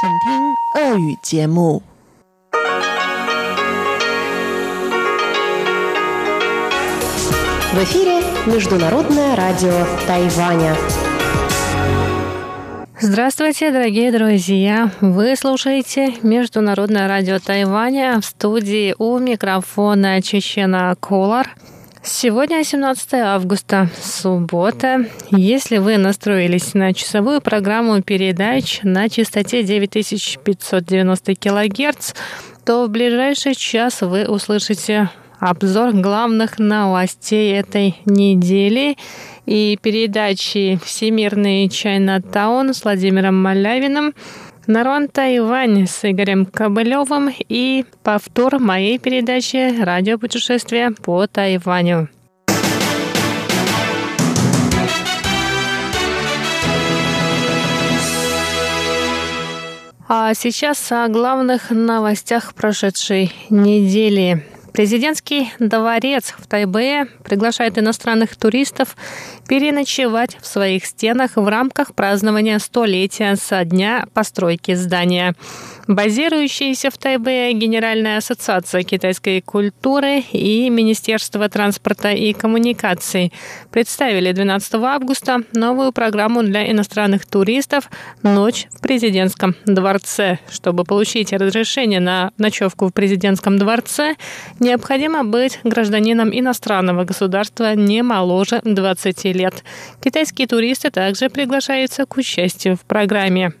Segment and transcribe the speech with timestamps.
[0.00, 1.82] 请听俄语节目。
[7.72, 10.76] В эфире Международное радио Тайваня.
[13.00, 14.90] Здравствуйте, дорогие друзья!
[15.00, 21.48] Вы слушаете Международное радио Тайваня в студии у микрофона Чечена Колор.
[22.09, 25.05] Сегодня 17 августа, суббота.
[25.29, 32.13] Если вы настроились на часовую программу передач на частоте 9590 кГц,
[32.65, 38.97] то в ближайший час вы услышите обзор главных новостей этой недели
[39.45, 44.13] и передачи «Всемирный Чайна-таун» с Владимиром Малявиным,
[44.67, 52.09] Нарон Тайвань с Игорем Кобылевым и повтор моей передачи «Радиопутешествие по Тайваню».
[60.09, 64.45] А сейчас о главных новостях прошедшей недели.
[64.77, 68.95] Президентский дворец в Тайбэе приглашает иностранных туристов
[69.47, 75.33] переночевать в своих стенах в рамках празднования столетия со дня постройки здания.
[75.87, 83.31] Базирующаяся в Тайбэе Генеральная ассоциация китайской культуры и Министерство транспорта и коммуникаций
[83.71, 87.89] представили 12 августа новую программу для иностранных туристов
[88.21, 90.39] «Ночь в президентском дворце».
[90.51, 94.15] Чтобы получить разрешение на ночевку в президентском дворце,
[94.59, 99.63] необходимо быть гражданином иностранного государства не моложе 20 лет.
[100.03, 103.53] Китайские туристы также приглашаются к участию в программе.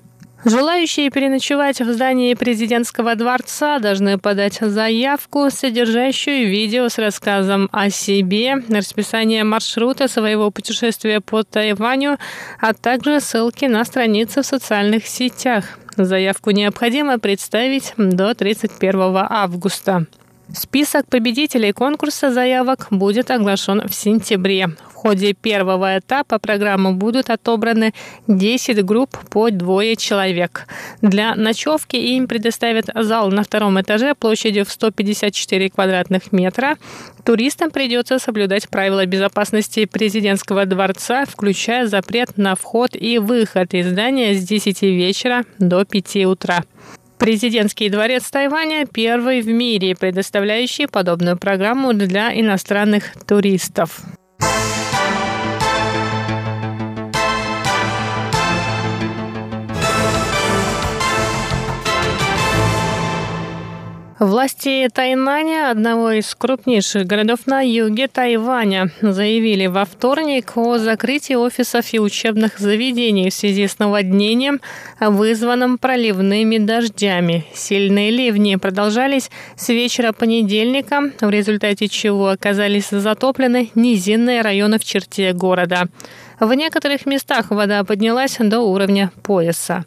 [0.49, 8.63] Желающие переночевать в здании президентского дворца должны подать заявку, содержащую видео с рассказом о себе,
[8.69, 12.17] расписание маршрута своего путешествия по Тайваню,
[12.61, 15.65] а также ссылки на страницы в социальных сетях.
[15.97, 20.05] Заявку необходимо представить до 31 августа.
[20.55, 24.69] Список победителей конкурса заявок будет оглашен в сентябре.
[24.97, 27.93] Ходе первого этапа программы будут отобраны
[28.25, 30.65] 10 групп по двое человек.
[31.03, 36.77] Для ночевки им предоставят зал на втором этаже площадью в 154 квадратных метра.
[37.23, 44.33] Туристам придется соблюдать правила безопасности президентского дворца, включая запрет на вход и выход из здания
[44.33, 46.63] с 10 вечера до 5 утра.
[47.19, 54.01] Президентский дворец Тайваня– первый в мире, предоставляющий подобную программу для иностранных туристов.
[64.19, 71.93] Власти Тайнаня, одного из крупнейших городов на юге Тайваня, заявили во вторник о закрытии офисов
[71.93, 74.59] и учебных заведений в связи с наводнением,
[74.99, 77.45] вызванным проливными дождями.
[77.53, 85.31] Сильные ливни продолжались с вечера понедельника, в результате чего оказались затоплены низинные районы в черте
[85.33, 85.89] города.
[86.39, 89.85] В некоторых местах вода поднялась до уровня пояса.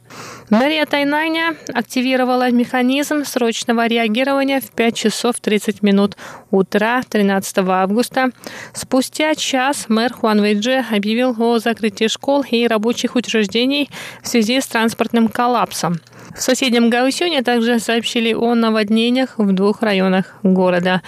[0.50, 6.16] Мэрия Тайнаня активировала механизм срочного реагирования в 5 часов 30 минут
[6.50, 8.31] утра 13 августа.
[8.72, 13.89] Спустя час мэр Хуан Вэйджи объявил о закрытии школ и рабочих учреждений
[14.21, 16.00] в связи с транспортным коллапсом.
[16.37, 21.03] В соседнем Гаусюне также сообщили о наводнениях в двух районах города.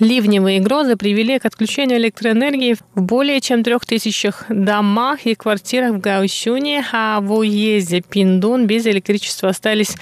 [0.00, 6.00] Ливневые грозы привели к отключению электроэнергии в более чем трех тысячах домах и квартирах в
[6.00, 9.96] Гаусюне, а в уезде Пиндун без электричества остались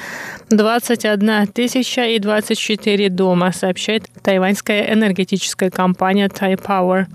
[0.51, 7.07] 21 тысяча и 24 дома, сообщает тайваньская энергетическая компания Taipower.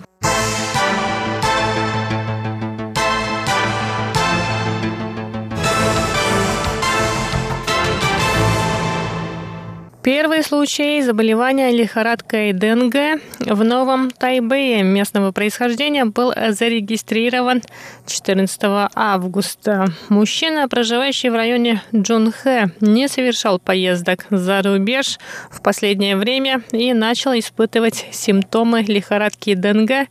[10.07, 17.61] Первый случай заболевания лихорадкой ДНГ в Новом Тайбэе местного происхождения был зарегистрирован
[18.05, 19.87] 14 августа.
[20.07, 25.19] Мужчина, проживающий в районе Джунхэ, не совершал поездок за рубеж
[25.51, 30.07] в последнее время и начал испытывать симптомы лихорадки ДНГ,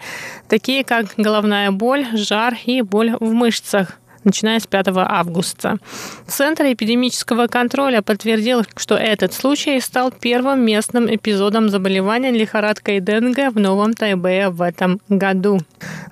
[0.47, 5.79] такие как головная боль, жар и боль в мышцах начиная с 5 августа.
[6.27, 13.59] Центр эпидемического контроля подтвердил, что этот случай стал первым местным эпизодом заболевания лихорадкой ДНГ в
[13.59, 15.61] Новом Тайбэе в этом году.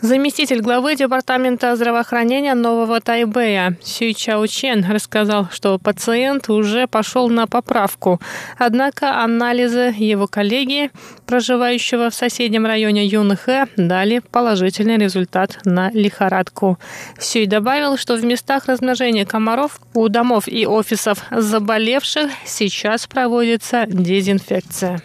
[0.01, 7.47] Заместитель главы Департамента здравоохранения Нового Тайбэя Сюй Чао Чен рассказал, что пациент уже пошел на
[7.47, 8.21] поправку.
[8.59, 10.91] Однако анализы его коллеги,
[11.27, 16.79] проживающего в соседнем районе Юнхэ, дали положительный результат на лихорадку.
[17.19, 25.01] Сюй добавил, что в местах размножения комаров у домов и офисов заболевших сейчас проводится дезинфекция.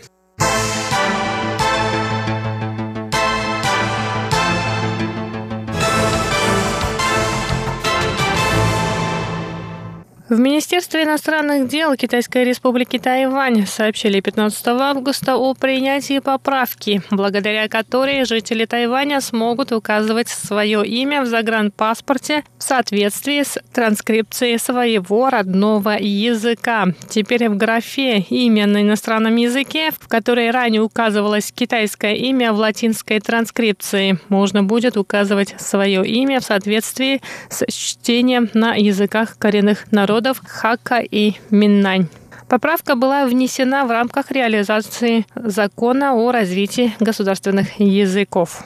[10.30, 18.26] В Министерстве иностранных дел Китайской республики Тайвань сообщили 15 августа о принятии поправки, благодаря которой
[18.26, 26.86] жители Тайваня смогут указывать свое имя в загранпаспорте в соответствии с транскрипцией своего родного языка.
[27.10, 33.20] Теперь в графе «Имя на иностранном языке», в которой ранее указывалось китайское имя в латинской
[33.20, 40.42] транскрипции, можно будет указывать свое имя в соответствии с чтением на языках коренных народов народов
[40.46, 42.08] Хака и Миннань.
[42.50, 48.66] Поправка была внесена в рамках реализации закона о развитии государственных языков.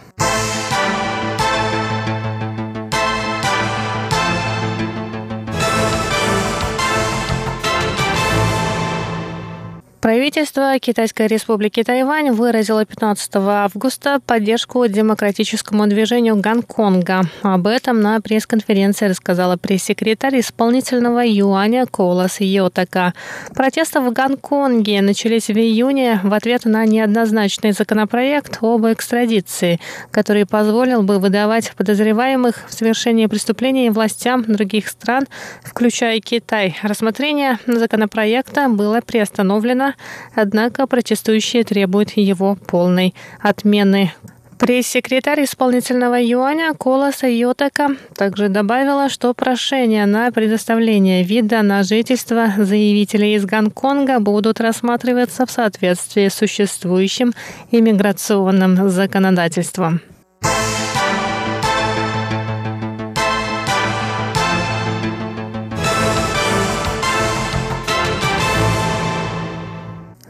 [10.03, 17.21] Правительство Китайской республики Тайвань выразило 15 августа поддержку демократическому движению Гонконга.
[17.41, 23.13] Об этом на пресс-конференции рассказала пресс-секретарь исполнительного юаня Колас Йотака.
[23.55, 29.79] Протесты в Гонконге начались в июне в ответ на неоднозначный законопроект об экстрадиции,
[30.11, 35.27] который позволил бы выдавать подозреваемых в совершении преступлений властям других стран,
[35.63, 36.75] включая Китай.
[36.81, 39.93] Рассмотрение законопроекта было приостановлено
[40.36, 44.12] однако протестующие требуют его полной отмены.
[44.63, 53.36] Пресс-секретарь исполнительного юаня Колоса Йотака также добавила, что прошения на предоставление вида на жительство заявителей
[53.36, 57.34] из Гонконга будут рассматриваться в соответствии с существующим
[57.72, 60.00] иммиграционным законодательством.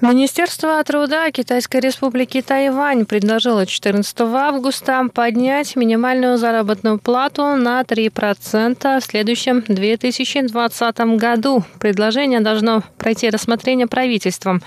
[0.04, 9.06] Министерство труда Китайской республики Тайвань предложило 14 августа поднять минимальную заработную плату на 3% в
[9.06, 11.64] следующем 2020 году.
[11.80, 14.62] Предложение должно пройти рассмотрение правительством.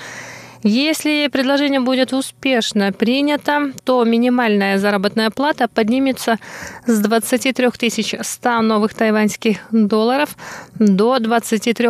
[0.62, 6.38] Если предложение будет успешно принято, то минимальная заработная плата поднимется
[6.86, 7.68] с 23
[8.20, 10.36] 100 новых тайваньских долларов
[10.74, 11.88] до 23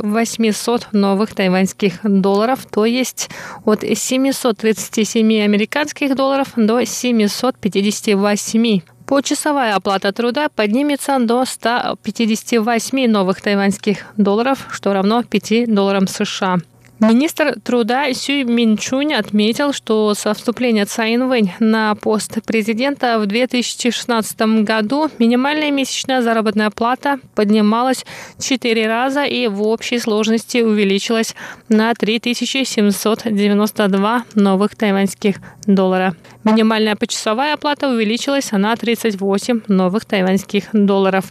[0.00, 3.30] 800 новых тайваньских долларов, то есть
[3.64, 14.66] от 737 американских долларов до 758 Почасовая оплата труда поднимется до 158 новых тайваньских долларов,
[14.70, 16.58] что равно 5 долларам США.
[17.00, 24.40] Министр труда Сюй Минчунь отметил, что со вступления Цай Инвэнь на пост президента в 2016
[24.64, 28.04] году минимальная месячная заработная плата поднималась
[28.40, 31.36] четыре раза и в общей сложности увеличилась
[31.68, 35.36] на 3792 новых тайваньских
[35.66, 36.16] доллара.
[36.48, 41.26] Минимальная почасовая оплата увеличилась на 38 новых тайваньских долларов.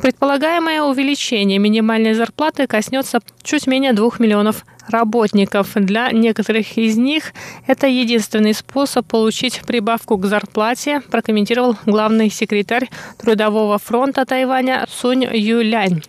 [0.00, 5.74] Предполагаемое увеличение минимальной зарплаты коснется чуть менее 2 миллионов работников.
[5.74, 7.34] Для некоторых из них
[7.66, 12.88] это единственный способ получить прибавку к зарплате, прокомментировал главный секретарь
[13.18, 16.02] Трудового фронта Тайваня Сунь Юлянь.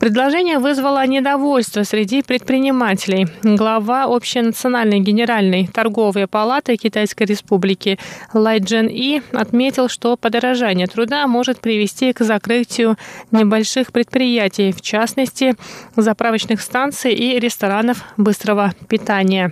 [0.00, 3.26] Предложение вызвало недовольство среди предпринимателей.
[3.42, 7.98] Глава Общенациональной генеральной торговой палаты Китайской Республики
[8.32, 12.96] Лай Джен И отметил, что подорожание труда может привести к закрытию
[13.30, 15.54] небольших предприятий, в частности,
[15.96, 19.50] заправочных станций и ресторанов быстрого питания.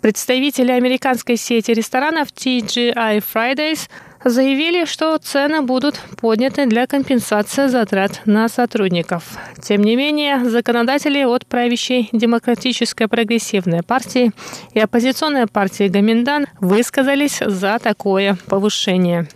[0.00, 3.88] Представители американской сети ресторанов TGI Fridays
[4.28, 9.24] заявили, что цены будут подняты для компенсации затрат на сотрудников.
[9.62, 14.32] Тем не менее, законодатели от правящей Демократической прогрессивной партии
[14.74, 19.28] и оппозиционной партии Гаминдан высказались за такое повышение.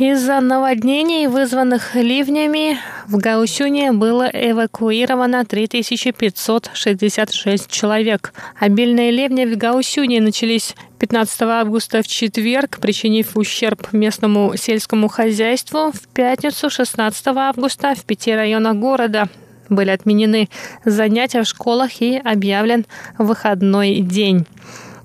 [0.00, 8.32] Из-за наводнений, вызванных ливнями, в Гаусюне было эвакуировано 3566 человек.
[8.58, 15.92] Обильные ливни в Гаусюне начались 15 августа в четверг, причинив ущерб местному сельскому хозяйству.
[15.92, 19.28] В пятницу 16 августа в пяти районах города
[19.68, 20.48] были отменены
[20.86, 22.86] занятия в школах и объявлен
[23.18, 24.46] выходной день.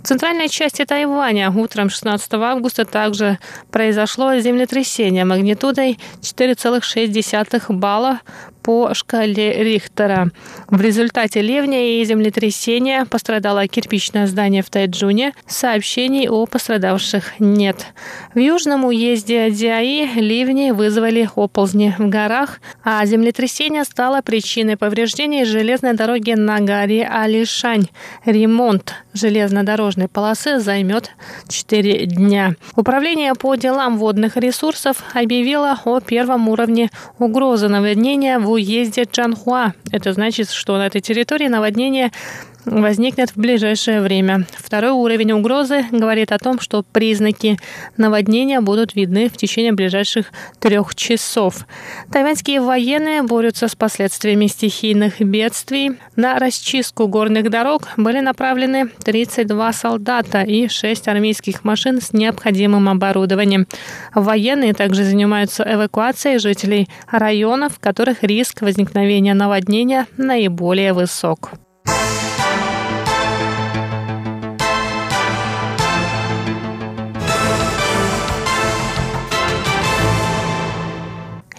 [0.05, 1.50] В центральной части Тайваня.
[1.50, 3.39] Утром 16 августа также
[3.71, 8.19] произошло землетрясение магнитудой 4,6 балла
[8.65, 10.31] по шкале Рихтера.
[10.69, 15.34] В результате ливня и землетрясения пострадало кирпичное здание в Тайджуне.
[15.45, 17.86] Сообщений о пострадавших нет.
[18.34, 25.93] В южном уезде Диаи ливни вызвали оползни в горах, а землетрясение стало причиной повреждений железной
[25.93, 27.86] дороги на горе Алишань.
[28.25, 31.12] Ремонт железнодорожной полосы займет
[31.48, 32.55] 4 дня.
[32.75, 39.74] Управление по делам водных ресурсов объявило о первом уровне угрозы наводнения в уезде Чанхуа.
[39.91, 42.12] Это значит, что на этой территории наводнение
[42.65, 44.45] возникнет в ближайшее время.
[44.57, 47.57] Второй уровень угрозы говорит о том, что признаки
[47.98, 51.65] наводнения будут видны в течение ближайших трех часов.
[52.12, 55.91] Тайваньские военные борются с последствиями стихийных бедствий.
[56.15, 63.67] На расчистку горных дорог были направлены 32 солдата и 6 армейских машин с необходимым оборудованием.
[64.13, 71.51] Военные также занимаются эвакуацией жителей районов, в которых риск возникновения наводнения наиболее высок.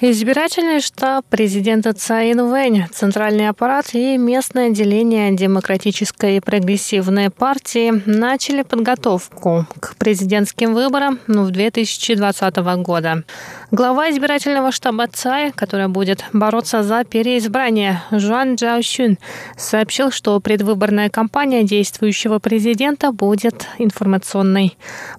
[0.03, 8.61] Избирательный штаб президента Цаин Вэнь, центральный аппарат и местное отделение Демократической и прогрессивной партии начали
[8.61, 13.25] подготовку к президентским выборам в 2020 года.
[13.71, 19.17] Глава избирательного штаба ЦАИ, который будет бороться за переизбрание, Жуан Джаошюн,
[19.57, 24.77] сообщил, что предвыборная кампания действующего президента будет информационной.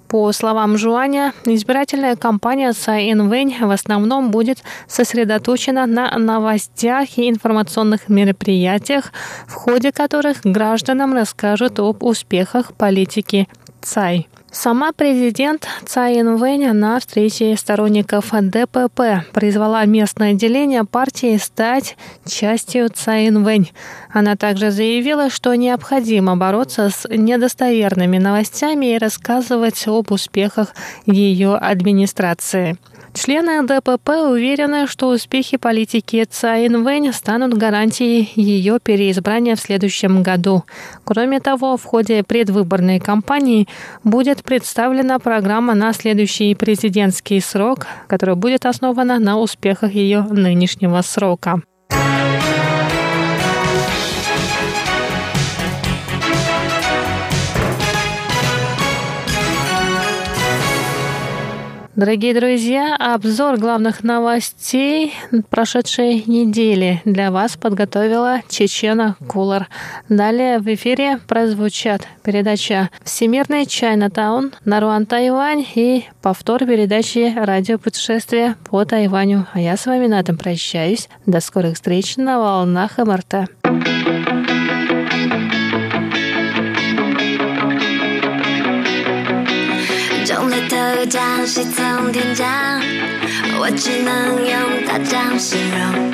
[0.08, 8.10] По словам Жуаня, избирательная кампания Цай Инвэнь в основном будет сосредоточена на новостях и информационных
[8.10, 9.12] мероприятиях,
[9.48, 13.48] в ходе которых гражданам расскажут об успехах политики
[13.82, 14.28] Цай.
[14.52, 23.28] Сама президент Цай Инвэнь на встрече сторонников ДПП призвала местное отделение партии стать частью Цай
[23.28, 23.72] Инвэнь.
[24.12, 30.74] Она также заявила, что необходимо бороться с недостоверными новостями и рассказывать об успехах
[31.06, 32.78] ее администрации.
[33.18, 40.66] Члены ДПП уверены, что успехи политики Цаин Вэнь станут гарантией ее переизбрания в следующем году.
[41.04, 43.68] Кроме того, в ходе предвыборной кампании
[44.04, 51.64] будет представлена программа на следующий президентский срок, которая будет основана на успехах ее нынешнего срока.
[61.98, 65.16] Дорогие друзья, обзор главных новостей
[65.50, 69.68] прошедшей недели для вас подготовила Чечена Кулар.
[70.08, 79.48] Далее в эфире прозвучат передача «Всемирный Чайнатаун», «Наруан Тайвань» и повтор передачи «Радиопутешествие по Тайваню».
[79.54, 81.10] А я с вами на этом прощаюсь.
[81.26, 83.50] До скорых встреч на волнах МРТ.
[91.10, 92.46] 将喜从天降，
[93.60, 96.12] 我只能用大奖形容。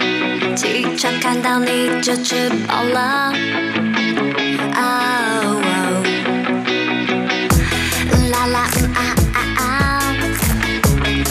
[0.55, 3.33] 起床看到你就吃饱了。
[4.75, 5.59] 哦，
[8.31, 9.01] 啦啦嗯啊
[9.33, 9.61] 啊啊！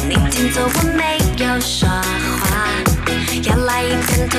[0.09, 2.67] 你听错我没有说话，
[3.45, 4.39] 要来一片土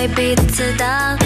[0.00, 1.19] 为彼此的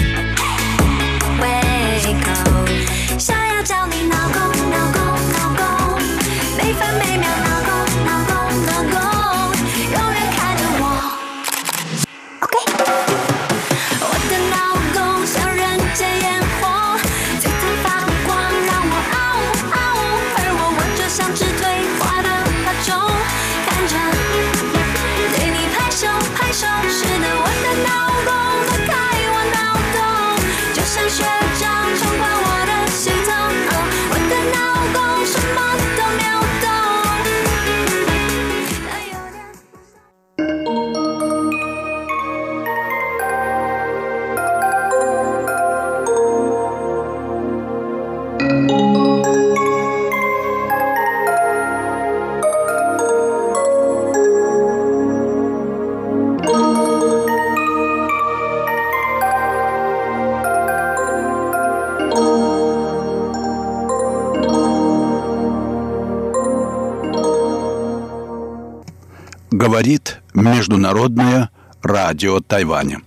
[69.75, 71.49] говорит Международное
[71.81, 73.01] радио Тайваня.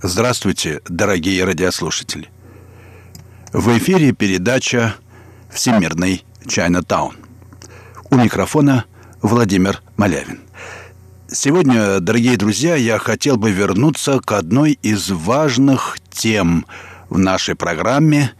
[0.00, 2.30] Здравствуйте, дорогие радиослушатели.
[3.52, 4.94] В эфире передача
[5.52, 7.14] «Всемирный Чайна-таун».
[8.08, 8.86] У микрофона
[9.20, 10.40] Владимир Малявин.
[11.30, 16.64] Сегодня, дорогие друзья, я хотел бы вернуться к одной из важных тем
[17.10, 18.32] в нашей программе.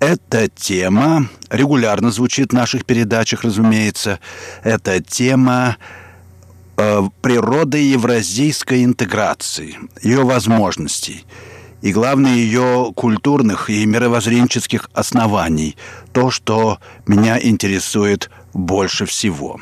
[0.00, 4.18] Эта тема регулярно звучит в наших передачах, разумеется.
[4.64, 5.76] Это тема
[6.76, 11.24] природы евразийской интеграции, ее возможностей
[11.82, 15.76] и, главное, ее культурных и мировоззренческих оснований,
[16.12, 19.60] то, что меня интересует больше всего.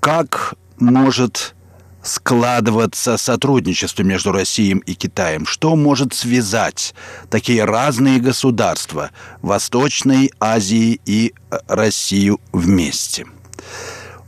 [0.00, 1.54] Как может
[2.02, 5.46] складываться сотрудничество между Россией и Китаем?
[5.46, 6.94] Что может связать
[7.30, 9.10] такие разные государства
[9.42, 13.26] Восточной Азии и э, Россию вместе?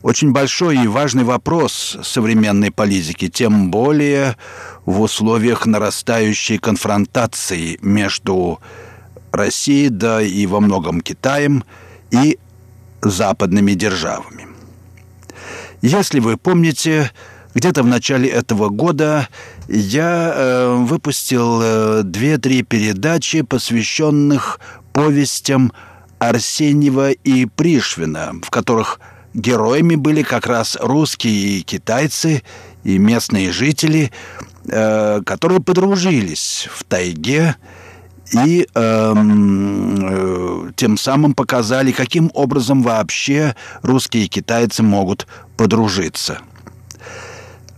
[0.03, 4.37] Очень большой и важный вопрос современной политики, тем более
[4.87, 8.61] в условиях нарастающей конфронтации между
[9.33, 11.65] Россией, да и во многом Китаем
[12.13, 12.39] и
[13.03, 14.47] западными державами.
[15.83, 17.11] Если вы помните,
[17.55, 19.29] где-то в начале этого года
[19.69, 24.61] я э, выпустил э, две-три передачи, посвященных
[24.93, 25.73] повестям
[26.19, 29.01] Арсеньева и Пришвина, в которых
[29.39, 32.43] героями были как раз русские и китайцы,
[32.85, 34.13] и местные жители,
[34.69, 37.57] э, которые подружились в тайге
[38.33, 39.97] и эм,
[40.69, 46.41] э, тем самым показали, каким образом вообще русские и китайцы могут подружиться.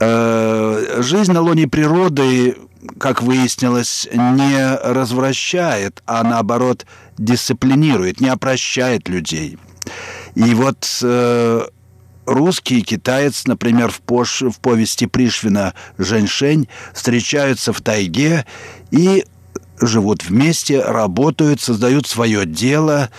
[0.01, 2.57] Э, жизнь на лоне природы,
[2.99, 6.85] как выяснилось, не развращает, а наоборот
[7.16, 9.59] дисциплинирует, не опрощает людей.
[10.35, 11.66] И вот э,
[12.27, 18.47] русский и китаец, например, в, пош, в повести Пришвина «Женьшень» встречаются в тайге
[18.90, 19.25] и
[19.81, 23.11] живут вместе, работают, создают свое дело,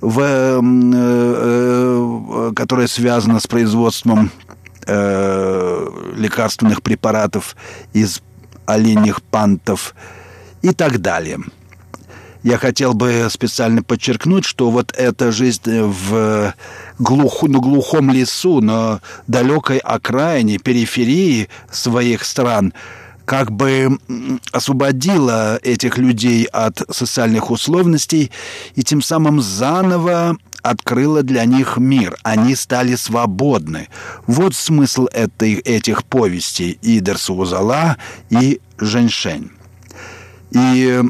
[0.00, 4.30] в, э, э, которое связано с производством
[4.86, 7.56] э, лекарственных препаратов
[7.92, 8.22] из
[8.66, 9.94] оленьих пантов
[10.62, 11.38] и так далее.
[12.42, 16.54] Я хотел бы специально подчеркнуть, что вот эта жизнь в
[16.98, 22.72] глух, на глухом лесу, на далекой окраине, периферии своих стран–
[23.30, 24.00] как бы
[24.50, 28.32] освободила этих людей от социальных условностей
[28.74, 32.16] и тем самым заново открыла для них мир.
[32.24, 33.88] Они стали свободны.
[34.26, 37.98] Вот смысл этой, этих повестей и Дерсуузала,
[38.30, 39.52] и Женьшень.
[40.50, 41.00] И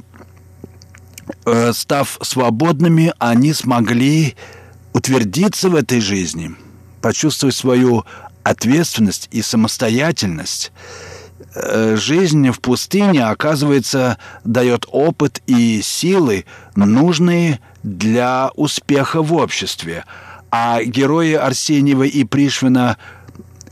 [1.73, 4.37] став свободными, они смогли
[4.93, 6.55] утвердиться в этой жизни,
[7.01, 8.05] почувствовать свою
[8.43, 10.73] ответственность и самостоятельность–
[11.55, 16.45] Э, жизнь в пустыне, оказывается, дает опыт и силы,
[16.77, 20.05] нужные для успеха в обществе.
[20.51, 22.99] А герои Арсеньева и Пришвина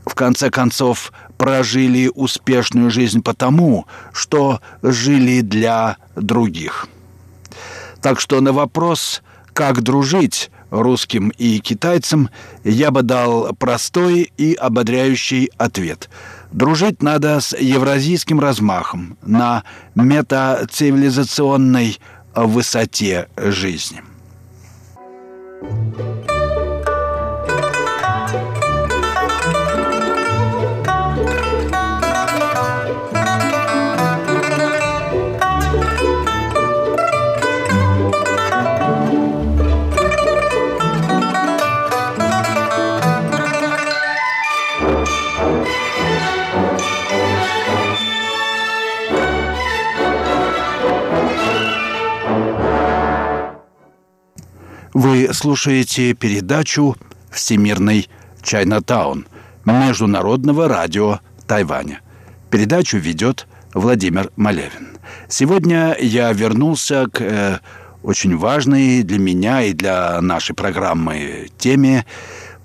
[0.07, 6.89] в конце концов прожили успешную жизнь потому, что жили для других.
[8.03, 12.31] Так что на вопрос, как дружить русским и китайцам,
[12.65, 16.11] я бы дал простой и ободряющий ответ–
[16.53, 21.99] Дружить надо с евразийским размахом на метацивилизационной
[22.35, 24.03] высоте жизни.
[54.99, 56.97] Вы слушаете передачу
[57.31, 58.09] «Всемирный
[58.43, 59.29] Чайнатаун»
[59.65, 62.01] Международного радио Тайваня.
[62.51, 64.99] Передачу ведет Владимир Малевин.
[65.29, 67.61] Сегодня я вернулся к э,
[68.03, 72.05] очень важной для меня и для нашей программы теме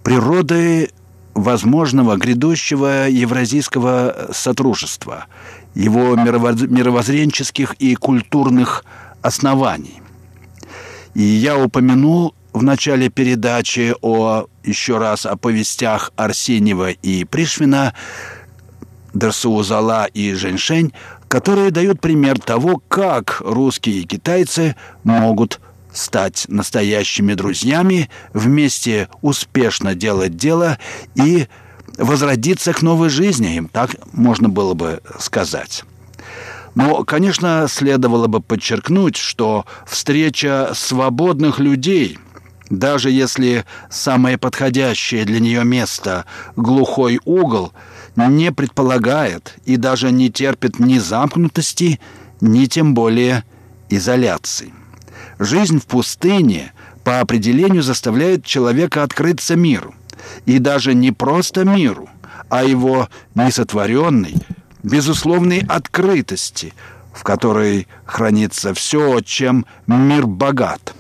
[0.02, 0.90] природы
[1.36, 5.28] возможного грядущего евразийского сотрудничества,
[5.76, 8.86] его мировоззренческих и культурных
[9.22, 10.03] оснований.
[11.16, 17.94] И я упомянул в начале передачи о, еще раз, о повестях Арсеньева и Пришвина,
[19.14, 20.94] Дерсуузала и Женьшень,
[21.28, 25.60] которые дают пример того, как русские и китайцы могут
[25.92, 30.80] стать настоящими друзьями, вместе успешно делать дело
[31.16, 31.48] и
[31.98, 35.84] возродиться к новой жизни, им так можно было бы сказать.
[36.76, 42.18] Но, конечно, следовало бы подчеркнуть, что встреча свободных людей,
[42.70, 47.74] даже если самое подходящее для нее место– глухой угол,
[48.16, 52.00] не предполагает и даже не терпит ни замкнутости,
[52.42, 53.44] ни тем более
[53.90, 54.74] изоляции.
[55.40, 59.94] Жизнь в пустыне по определению заставляет человека открыться миру.
[60.46, 62.10] И даже не просто миру,
[62.50, 64.36] а его несотворенной,
[64.84, 66.74] безусловной открытости,
[67.14, 70.94] в которой хранится все, чем мир богат.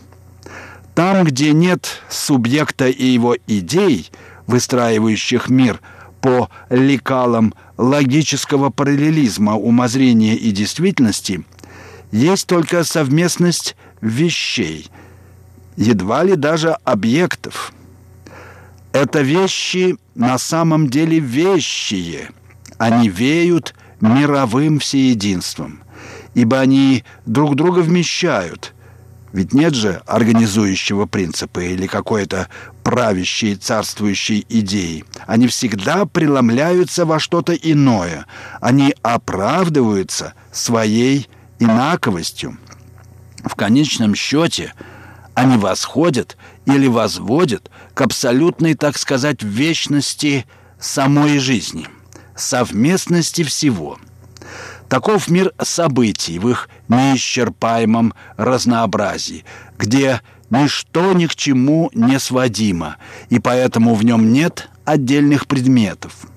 [0.96, 4.10] Там, где нет субъекта и его идей,
[4.48, 5.80] выстраивающих мир
[6.22, 11.44] по лекалам логического параллелизма умозрения и действительности,
[12.12, 14.88] есть только совместность вещей,
[15.76, 17.74] едва ли даже объектов.
[18.92, 22.30] Это вещи на самом деле вещие–
[22.84, 25.84] они веют мировым всеединством,
[26.34, 28.74] ибо они друг друга вмещают.
[29.32, 32.50] Ведь нет же организующего принципа или какой-то
[32.84, 35.06] правящей, царствующей идеи.
[35.26, 38.26] Они всегда преломляются во что-то иное.
[38.60, 42.58] Они оправдываются своей инаковостью.
[43.46, 44.74] В конечном счете
[45.36, 50.46] они восходят или возводят к абсолютной, так сказать, вечности
[50.80, 51.88] самой жизни–
[52.36, 53.98] совместности всего.
[54.90, 59.46] Таков мир событий в их неисчерпаемом разнообразии,
[59.78, 62.98] где ничто ни к чему не сводимо,
[63.30, 66.28] и поэтому в нем нет отдельных предметов,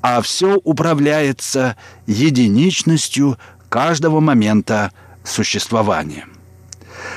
[0.00, 4.92] а все управляется единичностью каждого момента
[5.24, 6.26] существования.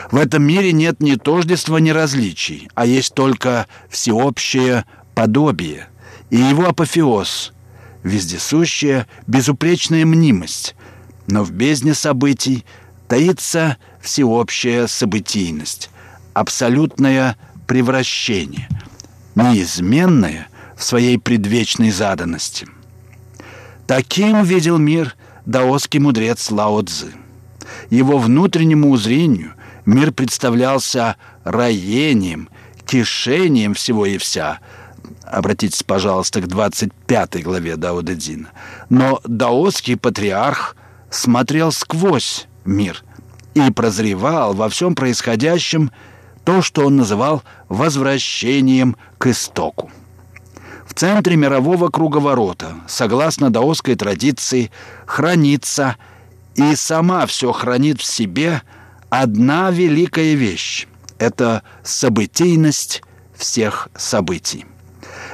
[0.10, 5.88] В этом мире нет ни тождества, ни различий, а есть только всеобщее подобие
[6.30, 7.54] и его апофеоз–
[8.04, 10.76] вездесущая, безупречная мнимость,
[11.28, 12.66] но в бездне событий
[13.08, 15.90] таится всеобщая событийность,
[16.34, 17.38] абсолютное
[17.68, 18.68] превращение,
[19.36, 22.68] неизменное в своей предвечной заданности.
[23.88, 27.12] Таким видел мир даосский мудрец Лао Цзы.
[27.90, 29.54] Его внутреннему узрению
[29.86, 32.50] мир представлялся роением,
[32.86, 34.60] кишением всего и вся–
[35.24, 38.50] Обратитесь, пожалуйста, к 25 главе Дауда Дина.
[38.90, 40.76] Но даосский патриарх
[41.10, 43.04] смотрел сквозь мир
[43.54, 45.92] и прозревал во всем происходящем
[46.44, 49.92] то, что он называл возвращением к истоку.
[50.86, 54.72] В центре мирового круговорота, согласно даосской традиции,
[55.06, 55.96] хранится
[56.56, 58.62] и сама все хранит в себе
[59.10, 63.04] одна великая вещь– это событийность
[63.36, 64.66] всех событий.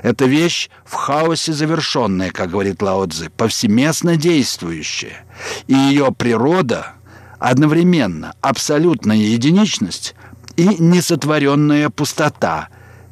[0.03, 5.25] Это вещь в хаосе завершенная, как говорит Лао Цзи, повсеместно действующая.
[5.67, 6.93] И ее природа
[7.39, 10.15] одновременно абсолютная единичность
[10.55, 12.69] и несотворенная пустота,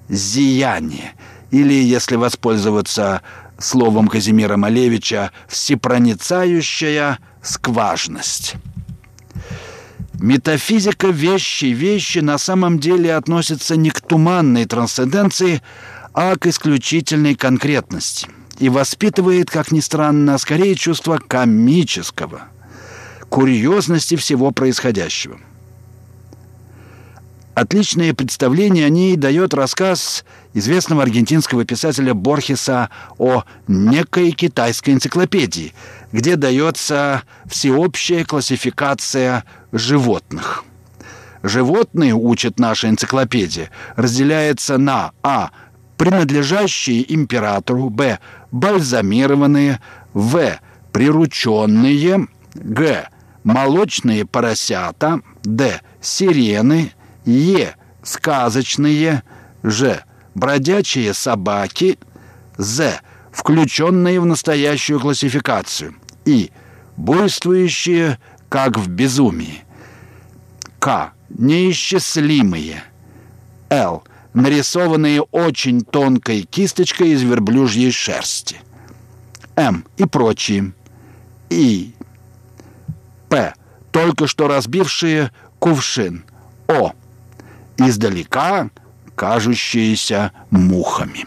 [0.09, 1.13] зияние,
[1.51, 3.21] или, если воспользоваться
[3.57, 8.55] словом Казимира Малевича, всепроницающая скважность.
[10.19, 15.61] Метафизика вещи вещи на самом деле относится не к туманной трансценденции,
[16.15, 22.43] а к исключительной конкретности и воспитывает, как ни странно, скорее чувство комического,
[23.27, 25.37] курьезности всего происходящего.
[27.53, 30.23] Отличное представление о ней дает рассказ
[30.53, 35.73] известного аргентинского писателя Борхеса о некой китайской энциклопедии,
[36.13, 40.63] где дается всеобщая классификация животных.
[41.43, 45.51] Животные, учит наша энциклопедия, разделяется на а–
[45.97, 48.19] принадлежащие императору, б.
[48.51, 49.79] бальзамированные,
[50.13, 50.59] в.
[50.91, 53.09] прирученные, г.
[53.43, 55.81] молочные поросята, д.
[56.01, 56.91] сирены,
[57.25, 57.75] е.
[58.03, 59.23] сказочные,
[59.63, 60.03] ж.
[60.33, 61.97] бродячие собаки,
[62.57, 62.99] з.
[63.31, 66.51] включенные в настоящую классификацию, и.
[66.97, 69.63] буйствующие, как в безумии,
[70.79, 71.13] к.
[71.29, 72.83] неисчислимые,
[73.69, 74.03] л
[74.35, 78.57] нарисованные очень тонкой кисточкой из верблюжьей шерсти.
[79.55, 80.73] М и прочие.
[81.49, 81.93] И.
[83.29, 83.53] П.
[83.91, 86.25] Только что разбившие кувшин.
[86.67, 86.91] О.
[87.77, 88.69] Издалека
[89.15, 91.25] кажущиеся мухами.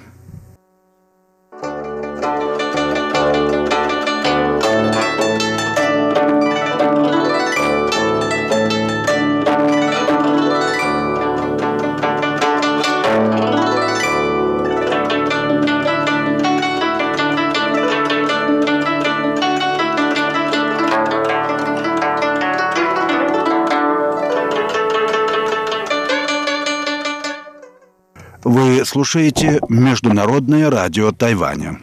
[28.84, 31.80] Слушаете Международное радио Тайваня.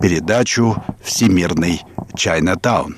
[0.00, 1.82] Передачу «Всемирный
[2.16, 2.96] Чайнатаун».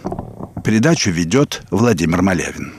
[0.65, 2.75] Передачу ведет Владимир Малявин.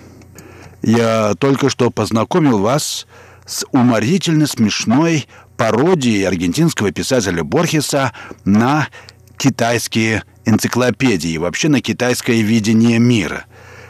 [0.81, 3.07] Я только что познакомил вас
[3.45, 8.13] с уморительно смешной пародией аргентинского писателя Борхеса
[8.45, 8.87] на
[9.37, 13.45] китайские энциклопедии, вообще на китайское видение мира.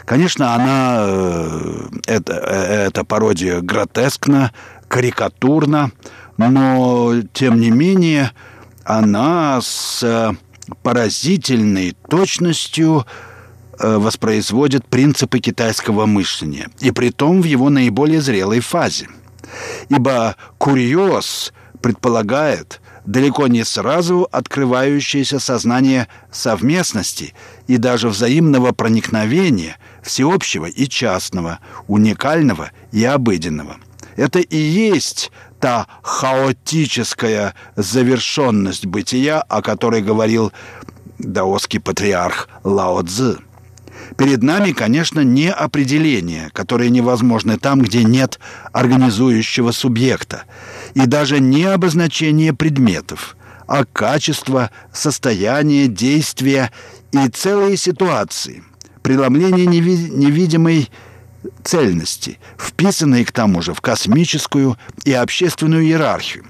[0.05, 4.51] Конечно, она, э, это, э, эта пародия гротескна,
[4.87, 5.91] карикатурна,
[6.47, 8.31] но, тем не менее,
[8.85, 10.35] она с
[10.83, 13.05] поразительной точностью
[13.77, 19.09] э, воспроизводит принципы китайского мышления, и при том в его наиболее зрелой фазе.
[19.89, 27.33] Ибо курьез предполагает далеко не сразу открывающееся сознание совместности
[27.67, 33.77] и даже взаимного проникновения, всеобщего и частного, уникального и обыденного.
[34.15, 40.51] Это и есть та хаотическая завершенность бытия, о которой говорил
[41.17, 43.37] даосский патриарх Лао Цзы.
[44.17, 48.39] Перед нами, конечно, не определения, которые невозможны там, где нет
[48.71, 50.43] организующего субъекта,
[50.93, 53.35] и даже не обозначение предметов,
[53.67, 56.71] а качество, состояние, действия
[57.11, 58.63] и целые ситуации,
[59.03, 60.89] преломление неви- невидимой
[61.63, 66.45] цельности, вписанные к тому же в космическую и общественную иерархию.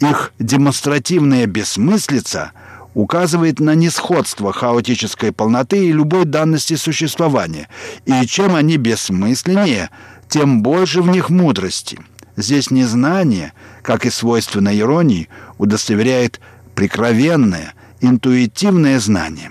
[0.00, 2.52] Их демонстративная бессмыслица
[2.94, 7.68] указывает на несходство хаотической полноты и любой данности существования,
[8.04, 9.90] и чем они бессмысленнее,
[10.28, 11.98] тем больше в них мудрости.
[12.36, 16.40] Здесь незнание, как и свойственно иронии, удостоверяет
[16.74, 19.50] прикровенное, интуитивное знание.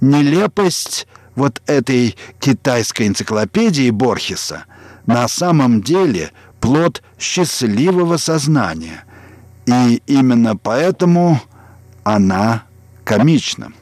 [0.00, 4.64] Нелепость вот этой китайской энциклопедии Борхеса
[5.06, 9.04] на самом деле плод счастливого сознания.
[9.66, 11.40] И именно поэтому
[12.04, 12.64] она
[13.04, 13.72] комична.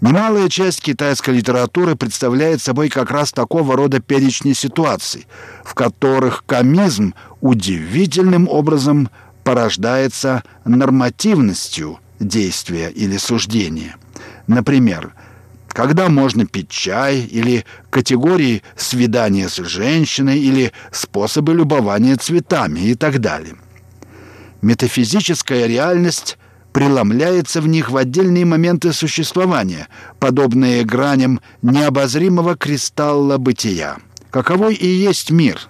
[0.00, 5.28] Немалая часть китайской литературы представляет собой как раз такого рода перечни ситуаций,
[5.64, 9.10] в которых комизм удивительным образом
[9.44, 13.94] порождается нормативностью действия или суждения.
[14.48, 15.14] Например,
[15.72, 23.20] когда можно пить чай, или категории свидания с женщиной, или способы любования цветами и так
[23.20, 23.56] далее.
[24.60, 26.38] Метафизическая реальность
[26.72, 33.98] преломляется в них в отдельные моменты существования, подобные граням необозримого кристалла бытия.
[34.30, 35.68] Каковой и есть мир.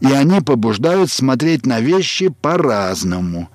[0.00, 3.48] И они побуждают смотреть на вещи по-разному.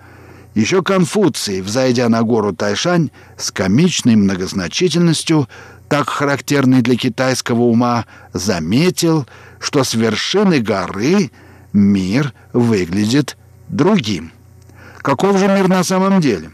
[0.58, 5.48] Еще Конфуций, взойдя на гору Тайшань, с комичной многозначительностью
[5.88, 9.28] так характерный для китайского ума, заметил,
[9.60, 11.30] что с вершины горы
[11.74, 14.32] мир выглядит другим.
[15.04, 16.50] Каков же мир на самом деле?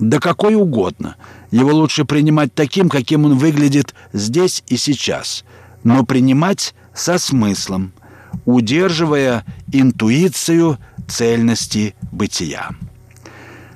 [0.00, 1.16] Да какой угодно.
[1.50, 5.44] Его лучше принимать таким, каким он выглядит здесь и сейчас,
[5.82, 7.92] но принимать со смыслом,
[8.46, 12.70] удерживая интуицию цельности бытия.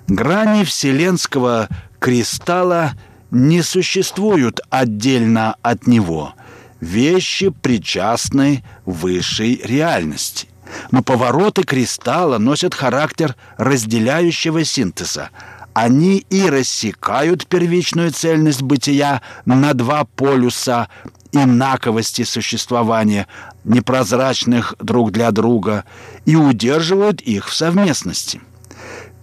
[0.08, 1.68] Грани вселенского
[2.00, 2.94] кристалла–
[3.30, 6.34] не существуют отдельно от него.
[6.80, 10.48] Вещи причастны высшей реальности.
[10.90, 15.30] Но повороты кристалла носят характер разделяющего синтеза.
[15.72, 20.88] Они и рассекают первичную цельность бытия на два полюса
[21.32, 23.26] инаковости существования,
[23.64, 25.84] непрозрачных друг для друга,
[26.24, 28.40] и удерживают их в совместности.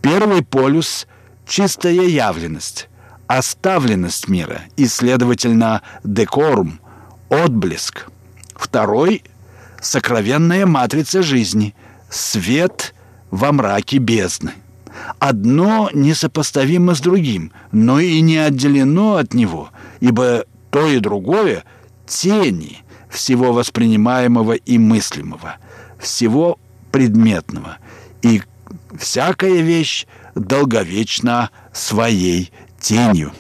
[0.05, 1.07] Первый полюс–
[1.47, 2.89] чистая явленность,
[3.25, 6.79] оставленность мира и, следовательно, декорум,
[7.29, 8.05] отблеск.
[8.55, 9.23] Второй—
[9.81, 11.73] сокровенная матрица жизни,
[12.07, 12.93] свет
[13.31, 14.51] во мраке бездны.
[15.17, 19.69] Одно несопоставимо с другим, но и не отделено от него,
[20.01, 21.63] ибо то и другое—
[22.05, 25.55] тени всего воспринимаемого и мыслимого,
[25.97, 26.59] всего
[26.91, 27.79] предметного,
[28.21, 28.43] и
[28.97, 33.31] всякая вещь долговечна своей тенью.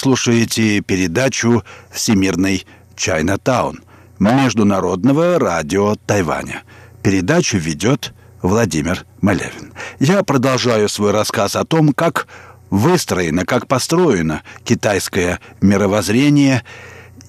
[0.00, 2.64] Слушаете передачу «Всемирный
[2.96, 3.80] Чайнатаун»
[4.18, 6.62] Международного радио Тайваня.
[7.02, 9.74] Передачу ведет Владимир Малявин.
[9.98, 12.28] Я продолжаю свой рассказ о том, как
[12.70, 16.64] выстроено, как построено китайское мировоззрение,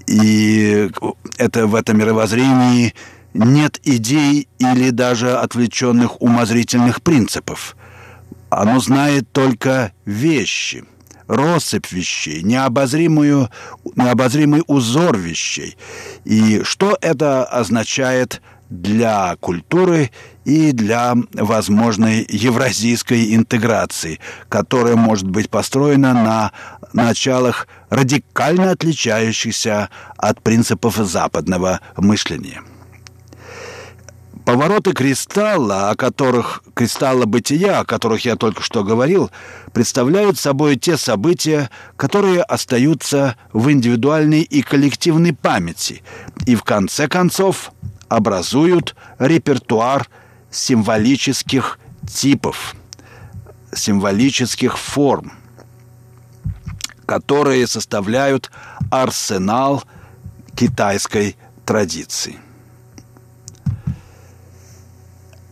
[0.08, 0.90] и
[1.38, 2.96] это в этом мировоззрении
[3.34, 7.76] нет идей или даже отвлеченных умозрительных принципов.
[8.50, 10.86] Оно знает только вещи,
[11.32, 13.50] россыпь вещей, необозримую,
[13.96, 15.78] необозримый узор вещей.
[16.26, 20.12] И что это означает для культуры
[20.44, 26.52] и для возможной евразийской интеграции, которая может быть построена на
[26.94, 32.62] началах радикально отличающихся от принципов западного мышления.
[34.45, 39.30] Повороты кристалла, о которых кристалла бытия, о которых я только что говорил,
[39.71, 46.01] представляют собой те события, которые остаются в индивидуальной и коллективной памяти
[46.47, 47.71] и в конце концов
[48.10, 50.10] образуют репертуар
[50.49, 51.80] символических
[52.12, 52.75] типов,
[53.73, 55.34] символических форм,
[57.06, 58.51] которые составляют
[58.89, 59.84] арсенал
[60.56, 62.38] китайской традиции.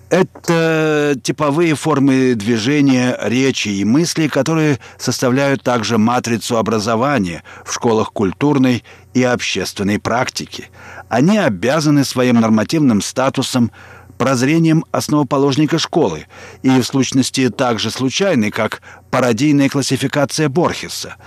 [0.09, 8.83] Это типовые формы движения, речи и мысли, которые составляют также матрицу образования в школах культурной
[9.13, 10.69] и общественной практики.
[11.09, 13.71] Они обязаны своим нормативным статусом
[14.17, 16.25] прозрением основоположника школы
[16.63, 21.17] и, в сущности, так случайны, как пародийная классификация Борхеса.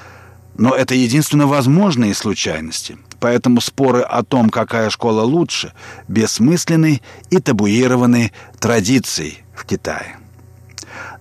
[0.59, 5.73] Но это единственно возможные случайности– Поэтому споры о том, какая школа лучше,
[6.09, 10.17] бессмысленны и табуированы традицией в Китае.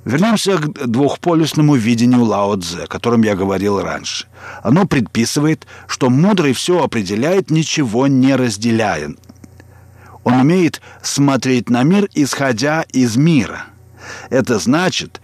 [0.03, 4.25] Вернемся к двухполюсному видению Лао Цзэ, о котором я говорил раньше.
[4.63, 9.11] Оно предписывает, что мудрый все определяет, ничего не разделяя.
[10.23, 13.65] Он умеет смотреть на мир, исходя из мира.
[14.31, 15.21] Это значит,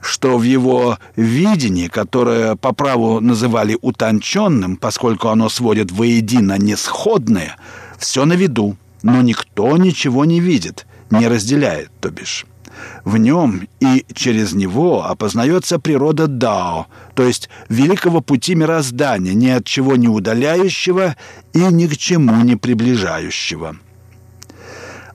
[0.00, 7.56] что в его видении, которое по праву называли утонченным, поскольку оно сводит воедино несходное,
[7.98, 12.46] все на виду, но никто ничего не видит, не разделяет, то бишь.
[13.04, 19.64] В нем и через него опознается природа Дао, то есть великого пути мироздания, ни от
[19.64, 21.16] чего не удаляющего
[21.52, 23.76] и ни к чему не приближающего.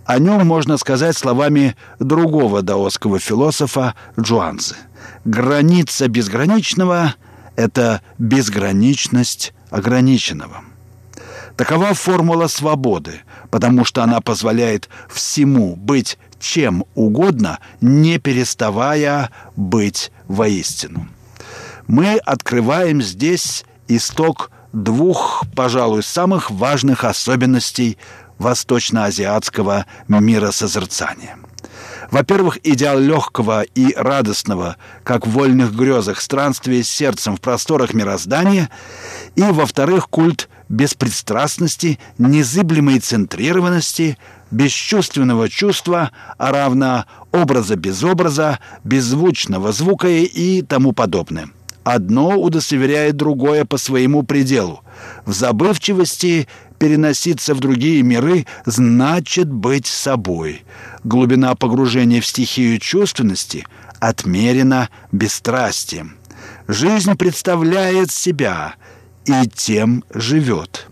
[0.06, 4.76] О нем можно сказать словами другого даосского философа Джуанзы.
[5.24, 7.16] Граница безграничного—
[7.56, 10.64] это безграничность ограниченного.
[11.56, 21.08] Такова формула свободы, потому что она позволяет всему быть чем угодно, не переставая быть воистину.
[21.88, 27.98] Мы открываем здесь исток двух, пожалуй, самых важных особенностей
[28.44, 31.38] восточноазиатского миросозерцания.
[32.12, 38.70] Во-первых, идеал легкого и радостного, как в вольных грезах, странствия с сердцем в просторах мироздания,
[39.36, 44.18] и, во-вторых, культ беспристрастности, незыблемой центрированности,
[44.52, 51.48] бесчувственного чувства, а равно образа без образа, беззвучного звука и тому подобное.
[51.84, 54.84] Одно удостоверяет другое по своему пределу.
[55.26, 56.48] В забывчивости
[56.78, 60.64] переноситься в другие миры значит быть собой.
[61.04, 63.66] Глубина погружения в стихию чувственности
[64.00, 66.18] отмерена бесстрастием.
[66.68, 68.76] Жизнь представляет себя
[69.26, 70.88] и тем живет.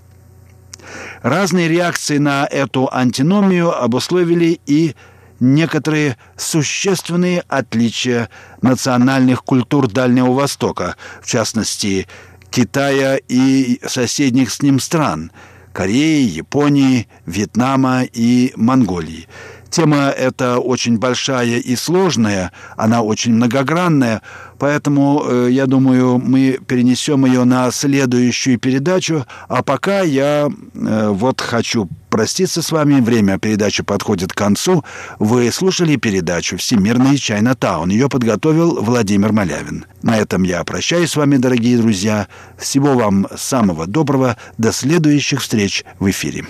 [1.22, 4.96] Разные реакции на эту антиномию обусловили и
[5.40, 8.30] некоторые существенные отличия
[8.62, 12.08] национальных культур Дальнего Востока, в частности,
[12.50, 15.32] Китая и соседних с ним стран–
[15.74, 19.28] Кореи, Японии, Вьетнама и Монголии.
[19.72, 24.22] Тема эта очень большая и сложная, она очень многогранная,
[24.60, 31.40] поэтому, э, я думаю, мы перенесем ее на следующую передачу, а пока я э, вот
[31.40, 34.84] хочу проститься с вами, время передачи подходит к концу.
[35.20, 39.86] Вы слушали передачу «Всемирный Чайна-таун», ее подготовил Владимир Малявин.
[40.04, 42.28] На этом я прощаюсь с вами, дорогие друзья.
[42.58, 46.46] Всего вам самого доброго, до следующих встреч в эфире.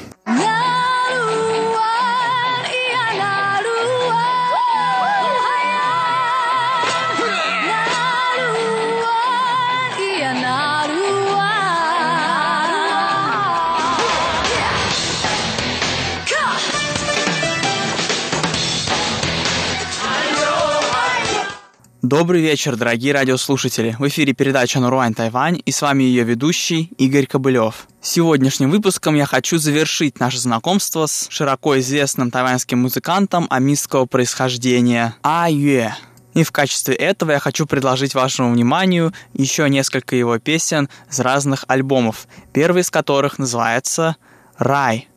[22.02, 23.96] Добрый вечер, дорогие радиослушатели.
[24.00, 27.88] В эфире передача «Наруань Тайвань» и с вами ее ведущий Игорь Кобылев.
[28.02, 35.48] Сегодняшним выпуском я хочу завершить наше знакомство с широко известным тайваньским музыкантом амистского происхождения А
[35.52, 35.92] Юэ.
[36.34, 41.66] И в качестве этого я хочу предложить вашему вниманию еще несколько его песен с разных
[41.68, 44.16] альбомов, первый из которых называется
[44.58, 45.08] «Рай».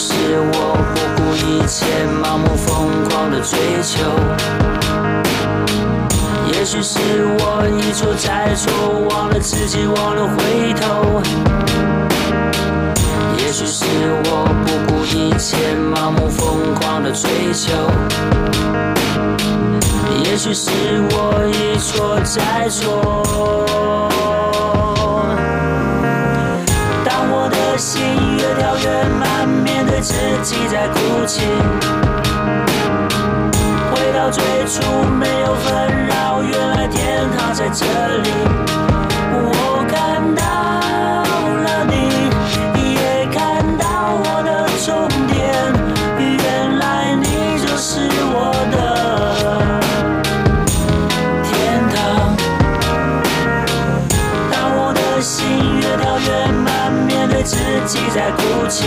[0.00, 1.84] 是我不顾一切，
[2.22, 4.00] 盲目疯狂的追求。
[6.50, 6.98] 也许是
[7.38, 8.72] 我一错再错，
[9.10, 11.20] 忘了自己，忘了回头。
[13.36, 13.84] 也许是
[14.24, 17.70] 我不顾一切，盲目疯狂的追求。
[20.24, 20.70] 也许是
[21.10, 24.09] 我一错再错。
[27.80, 28.02] 心
[28.36, 30.12] 越跳越慢，面对自
[30.42, 31.40] 己在哭泣。
[33.90, 34.82] 回到最初，
[35.18, 37.86] 没有纷扰，原来天堂在这
[38.18, 38.69] 里。
[57.92, 58.84] 己在哭泣。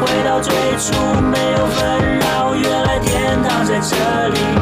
[0.00, 4.57] 回到最初，没有纷扰，原来天堂在这里。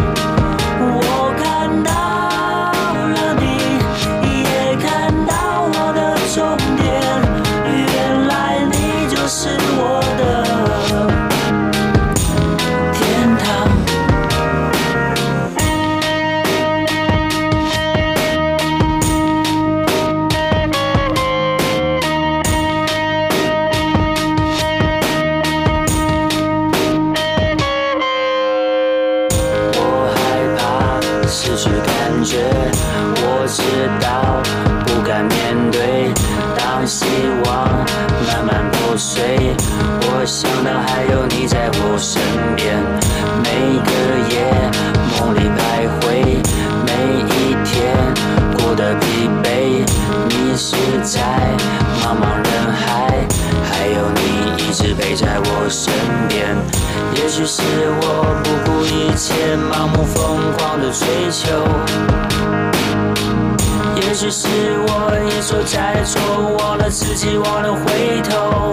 [67.16, 68.70] 己，忘了回头。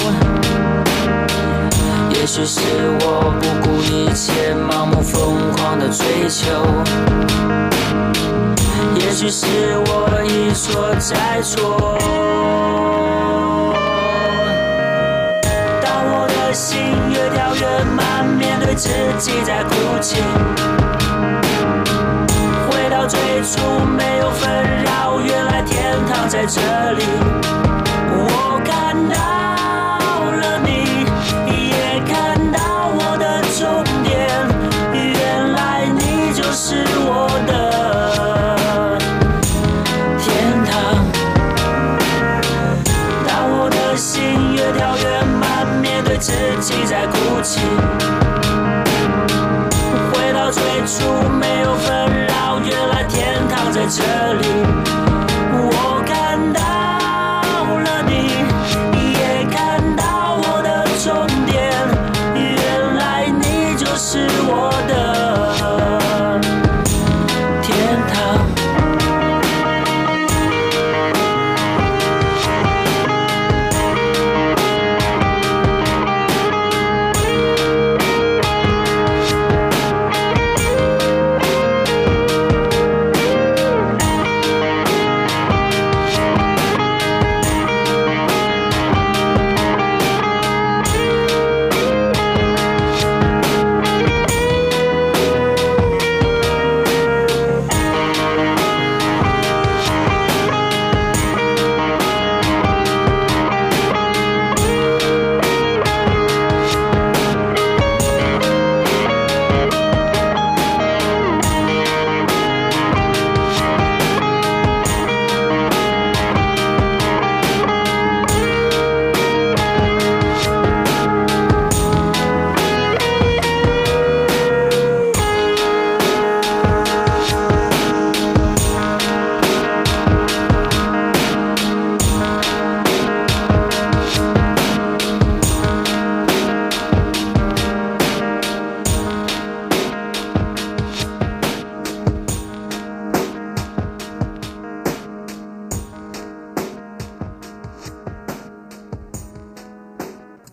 [2.09, 2.59] 也许是
[2.99, 6.51] 我不顾一切，盲目疯狂的追求。
[8.95, 9.45] 也许是
[9.85, 11.97] 我一错再错。
[15.81, 16.77] 当我的心
[17.11, 20.21] 越跳越慢，面对自己在哭泣。
[22.67, 23.61] 回到最初，
[23.97, 24.51] 没有纷
[24.83, 26.59] 扰，原来天堂在这
[26.91, 27.03] 里。
[28.53, 29.15] 我看到
[30.29, 30.69] 了你，
[31.49, 32.59] 也看到
[32.93, 34.13] 我的终点，
[34.93, 37.51] 原来你就是我的
[40.19, 40.71] 天堂。
[43.27, 46.31] 当我的心越跳越慢，面对自
[46.61, 47.59] 己在哭泣，
[50.13, 54.62] 回到最初，没有纷扰，原来天堂在这里。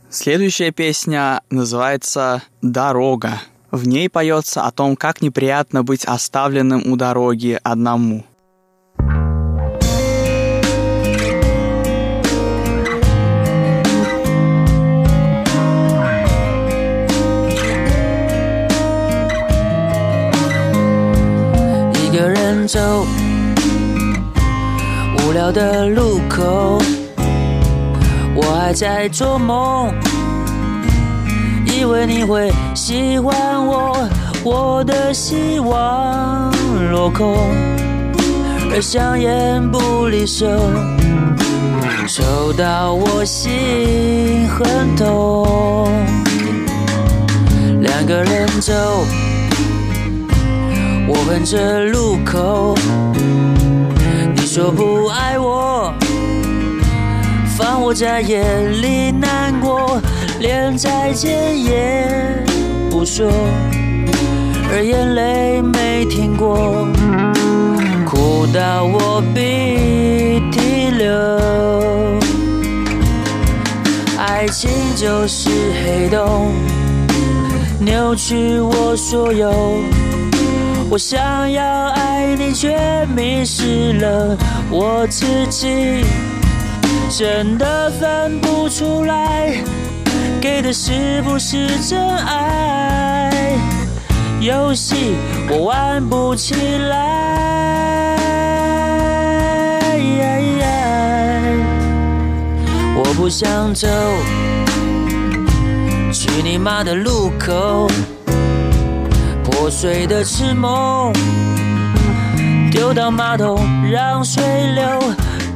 [0.10, 3.42] Следующая песня называется «Дорога».
[3.72, 8.24] В ней поется о том, как неприятно быть оставленным у дороги одному.
[21.98, 23.06] 一个人走，
[25.20, 26.82] 无聊的路口，
[28.35, 29.93] 我还在做梦，
[31.67, 33.35] 以为你会喜欢
[33.67, 34.09] 我，
[34.45, 36.53] 我的希望
[36.91, 37.37] 落空，
[38.73, 40.47] 而香烟不离手，
[42.07, 45.91] 抽到我心很痛，
[47.81, 48.73] 两个人走。
[51.13, 52.75] 我哼着路口，
[54.35, 55.93] 你说不爱我，
[57.61, 58.43] 放我在夜
[58.81, 60.01] 里难过，
[60.41, 62.43] 连再见也
[62.91, 63.31] 不说，
[64.73, 66.89] 而眼泪没停过，
[68.07, 71.13] 哭到我鼻涕流。
[74.17, 75.51] 爱情就是
[75.85, 76.55] 黑洞，
[77.79, 79.53] 扭曲我所有。
[80.89, 84.35] 我想要爱你，却迷失了
[84.71, 86.03] 我自己，
[87.11, 89.53] 真的分不出来，
[90.41, 93.33] 给的是不是真爱？
[94.41, 95.17] 游戏
[95.51, 96.97] 我玩不起来，
[102.97, 103.89] 我不想走，
[106.13, 107.91] 去你妈的路口。
[109.45, 111.13] 破碎的痴梦，
[112.71, 113.59] 丢到马桶
[113.91, 114.43] 让水
[114.75, 114.85] 流，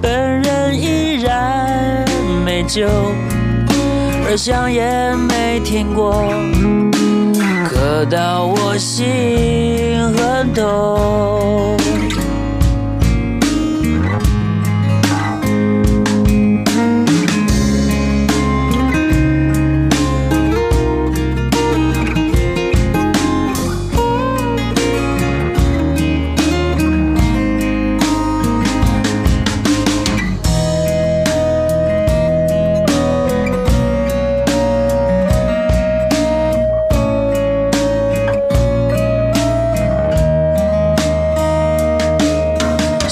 [0.05, 2.05] 本人依然
[2.45, 2.87] 没救，
[4.29, 6.13] 而香烟没停过，
[7.71, 11.75] 刻到我心很痛。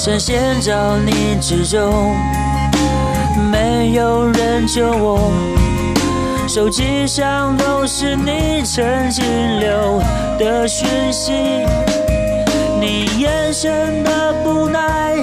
[0.04, 2.12] 深陷着你之中，
[3.52, 5.30] 没有人救我。
[6.48, 9.24] 手机上都是你曾经
[9.60, 10.02] 留
[10.40, 11.32] 的讯息，
[12.80, 15.14] 你眼神的不耐，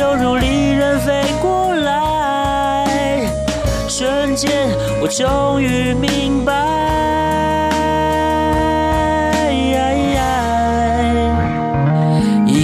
[0.00, 3.26] 犹如利刃飞过来。
[3.90, 4.70] 瞬间，
[5.02, 7.31] 我终于明白。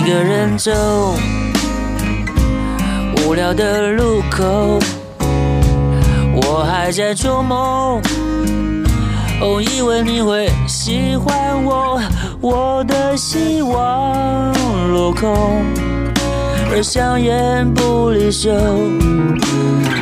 [0.09, 0.73] 一个人走，
[3.19, 4.79] 无聊的路口，
[6.35, 8.01] 我还在做梦。
[9.39, 12.01] 哦，以为你会喜欢我，
[12.41, 14.51] 我的希望
[14.91, 15.63] 落空，
[16.73, 18.49] 而香烟不离手，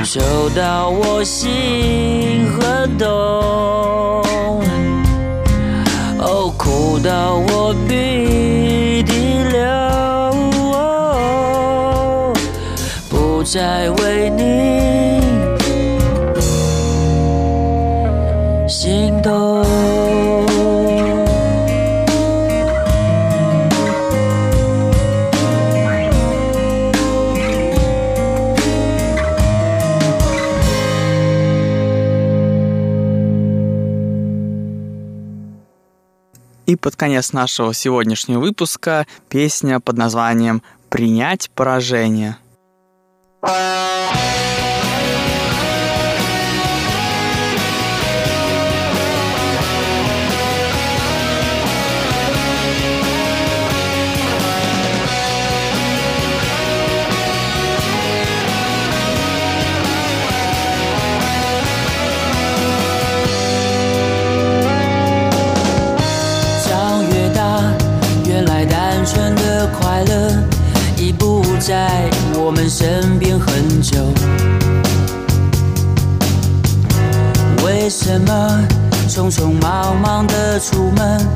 [0.05, 3.09] 抽到我心很痛。
[6.21, 9.67] 哦，哭到我鼻涕流，
[13.46, 15.20] 再为你
[18.68, 19.62] 心动。
[36.66, 42.45] И под конец нашего сегодняшнего выпуска песня под названием «Принять поражение». “
[43.43, 44.36] Bye.
[72.47, 73.99] 我们身边很久。
[77.65, 78.65] 为什么
[79.09, 81.27] 匆匆忙忙的出门，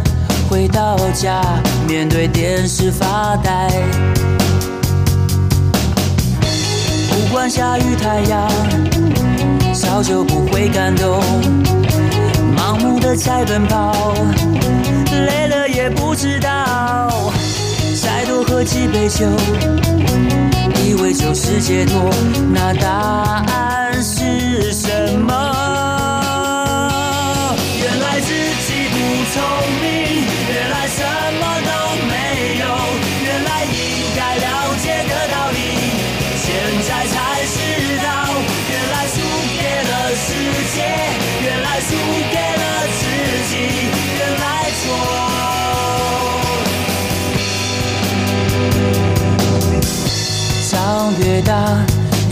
[0.48, 1.42] 回到家
[1.88, 3.72] 面对电视发呆？
[7.08, 8.48] 不管下雨太阳，
[9.74, 11.20] 早就不会感动，
[12.56, 14.14] 盲目的在奔跑，
[15.10, 17.32] 累了也不知道，
[18.00, 19.26] 再多喝几杯酒，
[21.12, 22.10] 就是解脱，
[22.52, 22.88] 那答
[23.52, 24.99] 案是什？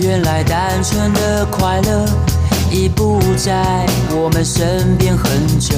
[0.08, 2.06] 原来单纯的快乐
[2.70, 5.76] 已不在我们身边很久。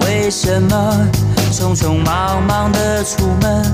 [0.00, 1.08] 为什么
[1.52, 3.64] 匆匆忙忙的出门，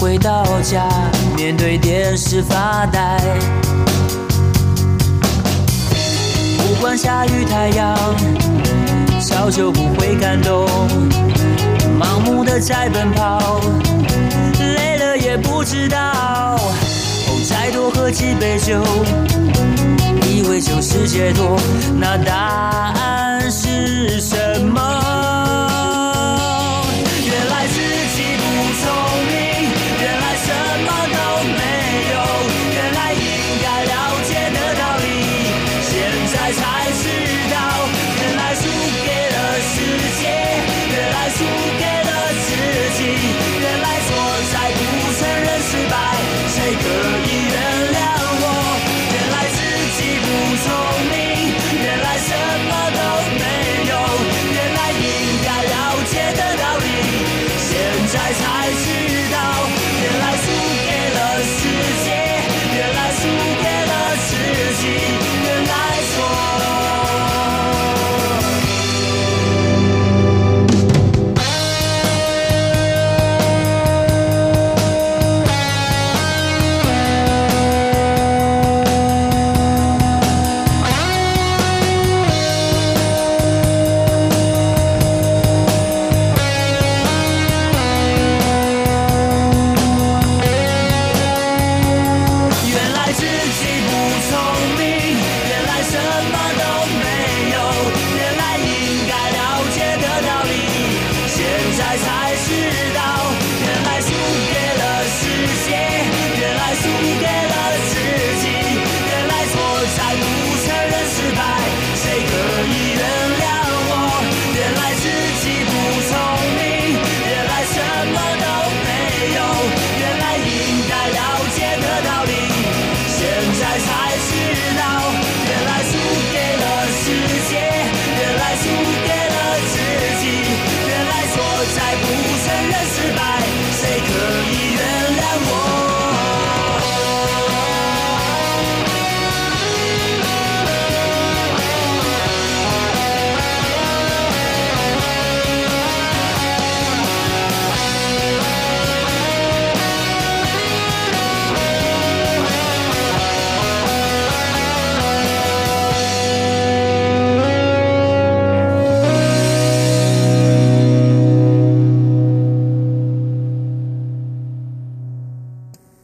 [0.00, 0.88] 回到家
[1.36, 3.20] 面对电视发呆？
[6.58, 7.96] 不管下雨太阳，
[9.20, 10.66] 早就不会感动，
[12.00, 13.60] 盲目的在奔跑。
[15.32, 16.60] 也不知道，哦，
[17.48, 18.84] 再多喝几杯酒，
[20.28, 21.58] 以为就是解脱，
[21.98, 23.01] 那答案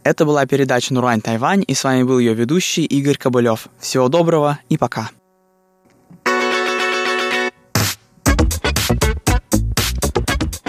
[0.09, 3.69] ？Это была передача Нурань Тайвань, и с вами был ее ведущий Игорь Кобылев.
[3.79, 5.11] Всего доброго и пока.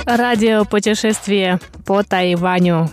[0.06, 2.90] Радио путешествие по Тайваню.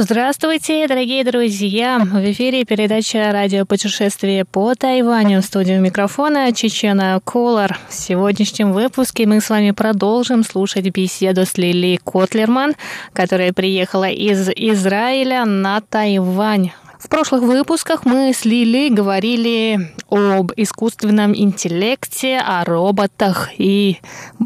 [0.00, 1.98] Здравствуйте, дорогие друзья!
[1.98, 5.42] В эфире передача «Радио путешествие по Тайваню».
[5.42, 7.76] В студию микрофона Чечена Колор.
[7.88, 12.76] В сегодняшнем выпуске мы с вами продолжим слушать беседу с Лили Котлерман,
[13.12, 16.70] которая приехала из Израиля на Тайвань.
[16.98, 23.98] В прошлых выпусках мы с Лили говорили об искусственном интеллекте, о роботах и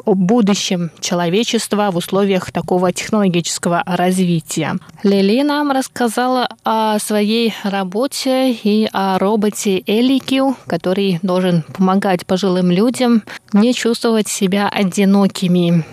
[0.04, 4.76] о будущем человечества в условиях такого технологического развития.
[5.02, 13.22] Лили нам рассказала о своей работе и о роботе Эликю, который должен помогать пожилым людям
[13.54, 15.84] не чувствовать себя одинокими.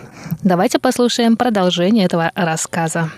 [0.43, 3.12] Давайте послушаем продолжение этого рассказа.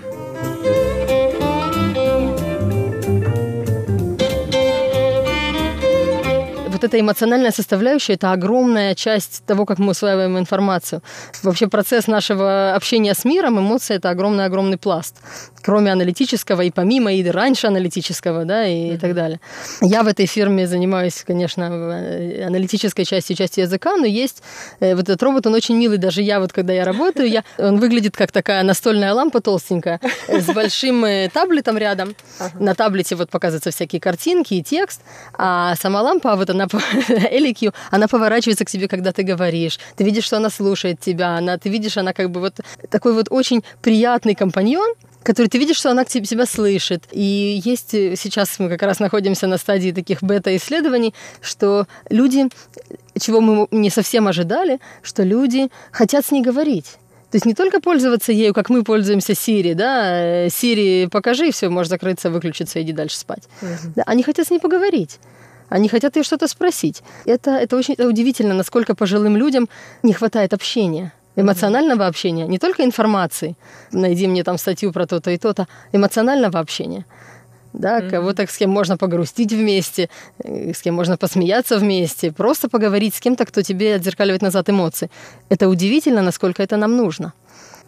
[6.82, 11.02] Вот эта эмоциональная составляющая– это огромная часть того, как мы усваиваем информацию.
[11.44, 15.18] Вообще процесс нашего общения с миром, эмоции– это огромный-огромный пласт.
[15.64, 19.40] Кроме аналитического и помимо, и раньше аналитического, да, и, и так далее.
[19.82, 24.44] Я в этой фирме занимаюсь, конечно, э, аналитической частью, частью языка, но есть
[24.80, 25.98] э, вот этот робот, он очень милый.
[25.98, 30.42] Даже я вот, когда я работаю, я, он выглядит как такая настольная лампа толстенькая э,
[30.42, 32.16] с большим э, таблетом рядом.
[32.60, 35.02] На таблете вот показываются всякие картинки и текст,
[35.38, 39.80] а сама лампа, вот она, LQ, она поворачивается к тебе, когда ты говоришь.
[39.96, 42.60] Ты видишь, что она слушает тебя, она, ты видишь, она как бы вот
[42.90, 44.94] такой вот очень приятный компаньон,
[45.24, 47.04] который ты видишь, что она к тебе себя слышит.
[47.12, 52.50] И есть э, сейчас мы как раз находимся на стадии таких бета-исследований, что люди,
[53.20, 56.98] чего мы не совсем ожидали, что люди хотят с ней говорить.
[57.32, 61.52] То есть не только пользоваться ею, как мы пользуемся Siri, да, э, Siri покажи, и
[61.52, 63.44] все, можешь закрыться, выключиться, иди дальше спать.
[63.62, 63.94] Угу.
[63.96, 65.20] Да, они хотят с ней поговорить.
[65.70, 67.02] Они хотят ее что-то спросить.
[67.26, 69.70] Это, это очень это удивительно, насколько пожилым людям
[70.04, 73.56] не хватает общения эмоционального общения, не только информации.
[73.92, 77.06] Найди мне там статью про то-то и то-то, эмоционального общения.
[77.74, 78.10] Да, mm-hmm.
[78.10, 80.10] кого-то, с кем можно погрустить вместе,
[80.44, 85.10] э, с кем можно посмеяться вместе, просто поговорить с кем-то, кто тебе отзеркаливает назад эмоции.
[85.50, 87.34] Это удивительно, насколько это нам нужно.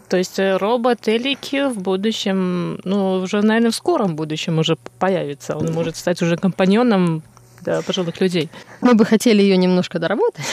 [0.08, 5.58] То есть э, робот Элики в будущем, ну, уже, наверное, в скором будущем уже появится.
[5.58, 7.24] Он может стать уже компаньоном
[7.64, 8.50] для пожилых людей.
[8.82, 10.46] Мы бы хотели ее немножко доработать.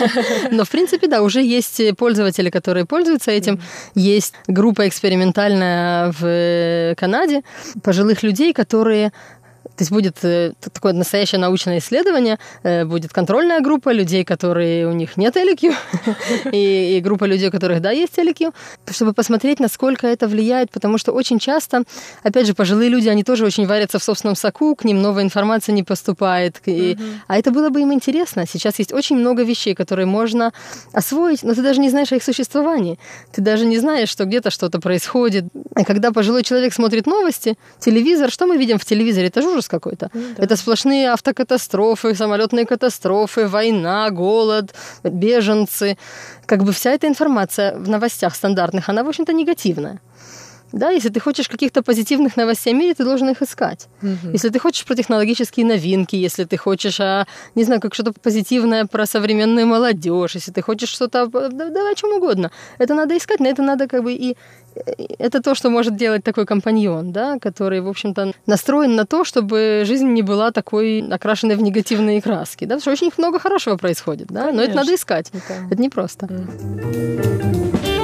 [0.50, 3.60] Но, в принципе, да, уже есть пользователи, которые пользуются этим.
[3.94, 7.42] Есть группа экспериментальная в Канаде
[7.82, 9.12] пожилых людей, которые
[9.76, 14.92] то есть будет э, такое настоящее научное исследование, э, будет контрольная группа людей, которые у
[14.92, 15.74] них нет LQ,
[16.52, 18.52] и, и группа людей, у которых да, есть LQ,
[18.90, 21.84] чтобы посмотреть, насколько это влияет, потому что очень часто,
[22.22, 25.72] опять же, пожилые люди, они тоже очень варятся в собственном соку, к ним новая информация
[25.72, 26.96] не поступает, и,
[27.26, 28.44] а это было бы им интересно.
[28.46, 30.52] Сейчас есть очень много вещей, которые можно
[30.92, 32.98] освоить, но ты даже не знаешь о их существовании.
[33.32, 35.44] Ты даже не знаешь, что где-то что-то происходит.
[35.78, 39.28] И когда пожилой человек смотрит новости, телевизор, что мы видим в телевизоре?
[39.28, 40.10] Это же ужас какой-то.
[40.14, 40.42] Ну, да.
[40.44, 45.96] Это сплошные автокатастрофы, самолетные катастрофы, война, голод, беженцы.
[46.46, 50.00] Как бы вся эта информация в новостях стандартных, она, в общем-то, негативная.
[50.72, 53.88] Да, если ты хочешь каких-то позитивных новостей о мире, ты должен их искать.
[54.02, 54.32] Угу.
[54.32, 58.86] Если ты хочешь про технологические новинки, если ты хочешь, а, не знаю, как что-то позитивное
[58.86, 62.50] про современную молодежь, если ты хочешь что-то, да, давай о чем угодно.
[62.78, 64.36] Это надо искать, на это надо как бы и
[65.18, 69.84] это то, что может делать такой компаньон, да, который, в общем-то, настроен на то, чтобы
[69.86, 74.28] жизнь не была такой окрашенной в негативные краски, да, потому что очень много хорошего происходит,
[74.28, 74.56] да, Конечно.
[74.56, 76.26] но это надо искать, это, это непросто.
[76.26, 77.95] Mm.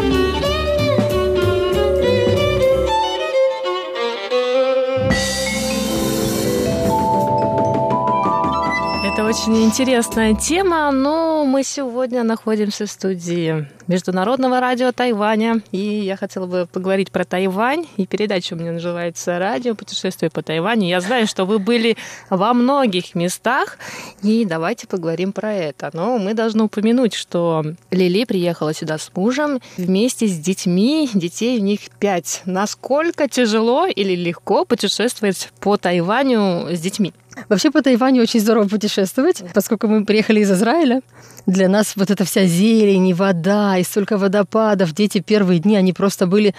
[9.33, 16.45] Очень интересная тема, но мы сегодня находимся в студии Международного радио Тайваня, и я хотела
[16.45, 20.87] бы поговорить про Тайвань, и передача у меня называется «Радио путешествие по Тайваню».
[20.87, 21.97] Я знаю, что вы были
[22.29, 23.79] во многих местах,
[24.23, 25.89] и давайте поговорим про это.
[25.95, 31.63] Но мы должны упомянуть, что Лили приехала сюда с мужем вместе с детьми, детей у
[31.63, 32.43] них пять.
[32.45, 37.15] Насколько тяжело или легко путешествовать по Тайваню с детьми?
[37.49, 41.01] Вообще по Тайваню очень здорово путешествовать, поскольку мы приехали из Израиля.
[41.47, 44.93] Для нас вот эта вся зелень и вода, и столько водопадов.
[44.93, 46.55] Дети первые дни, они просто были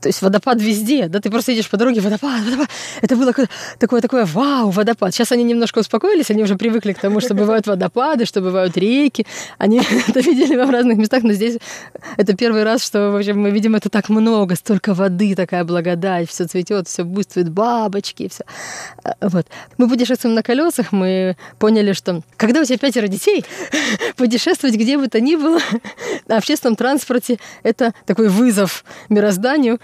[0.00, 2.68] то есть водопад везде, да, ты просто идешь по дороге, водопад, водопад.
[3.02, 3.32] Это было
[3.78, 5.14] такое, такое, вау, водопад.
[5.14, 9.26] Сейчас они немножко успокоились, они уже привыкли к тому, что бывают водопады, что бывают реки.
[9.58, 11.58] Они это видели в разных местах, но здесь
[12.16, 16.30] это первый раз, что, в общем, мы видим это так много, столько воды, такая благодать,
[16.30, 18.44] все цветет, все буйствует, бабочки, все.
[19.04, 19.46] А, вот.
[19.76, 23.44] Мы путешествуем на колесах, мы поняли, что когда у тебя пятеро детей,
[24.16, 25.60] путешествовать где бы то ни было
[26.26, 29.78] на общественном транспорте– это такой вызов мирозданию,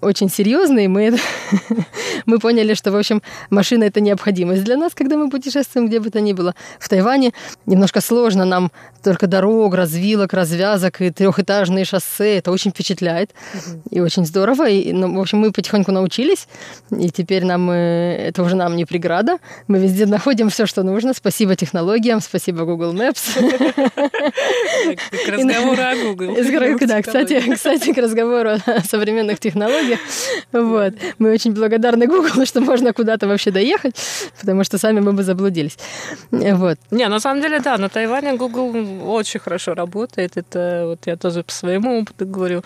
[0.00, 0.88] очень серьезный.
[0.88, 1.18] Мы,
[2.26, 6.10] мы поняли, что, в общем, машина– это необходимость для нас, когда мы путешествуем где бы
[6.10, 6.54] то ни было.
[6.78, 7.32] В Тайване
[7.66, 8.72] немножко сложно нам
[9.02, 12.38] только дорог, развилок, развязок и трехэтажные шоссе.
[12.38, 13.30] Это очень впечатляет
[13.90, 14.68] и очень здорово.
[14.68, 16.48] И, ну, в общем, мы потихоньку научились,
[16.96, 19.38] и теперь нам э, это уже нам не преграда.
[19.68, 21.12] Мы везде находим все, что нужно.
[21.14, 23.34] Спасибо технологиям, спасибо Google Maps.
[25.26, 26.36] К разговору о Google.
[26.86, 29.98] Да, кстати, кстати, к разговору о современных технологиях дороге.
[30.52, 30.94] Вот.
[31.18, 33.96] Мы очень благодарны Google, что можно куда-то вообще доехать,
[34.40, 35.78] потому что сами мы бы заблудились.
[36.30, 36.78] Вот.
[36.90, 40.36] Не, на самом деле, да, на Тайване Google очень хорошо работает.
[40.36, 42.62] Это вот я тоже по своему опыту говорю.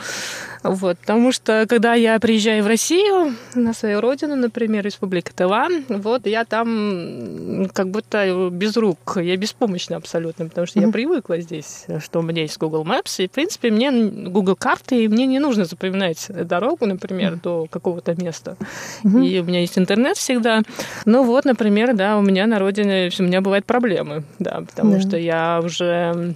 [0.69, 6.27] Вот, потому что, когда я приезжаю в Россию, на свою родину, например, Республика Тайвань, вот,
[6.27, 12.21] я там как будто без рук, я беспомощна абсолютно, потому что я привыкла здесь, что
[12.21, 15.65] у меня есть Google Maps, и, в принципе, мне Google карты, и мне не нужно
[15.65, 18.57] запоминать дорогу, например, до какого-то места.
[19.05, 20.63] И у меня есть интернет всегда.
[21.05, 25.01] Ну вот, например, да, у меня на родине, у меня бывают проблемы, да, потому Да.
[25.01, 26.35] что я уже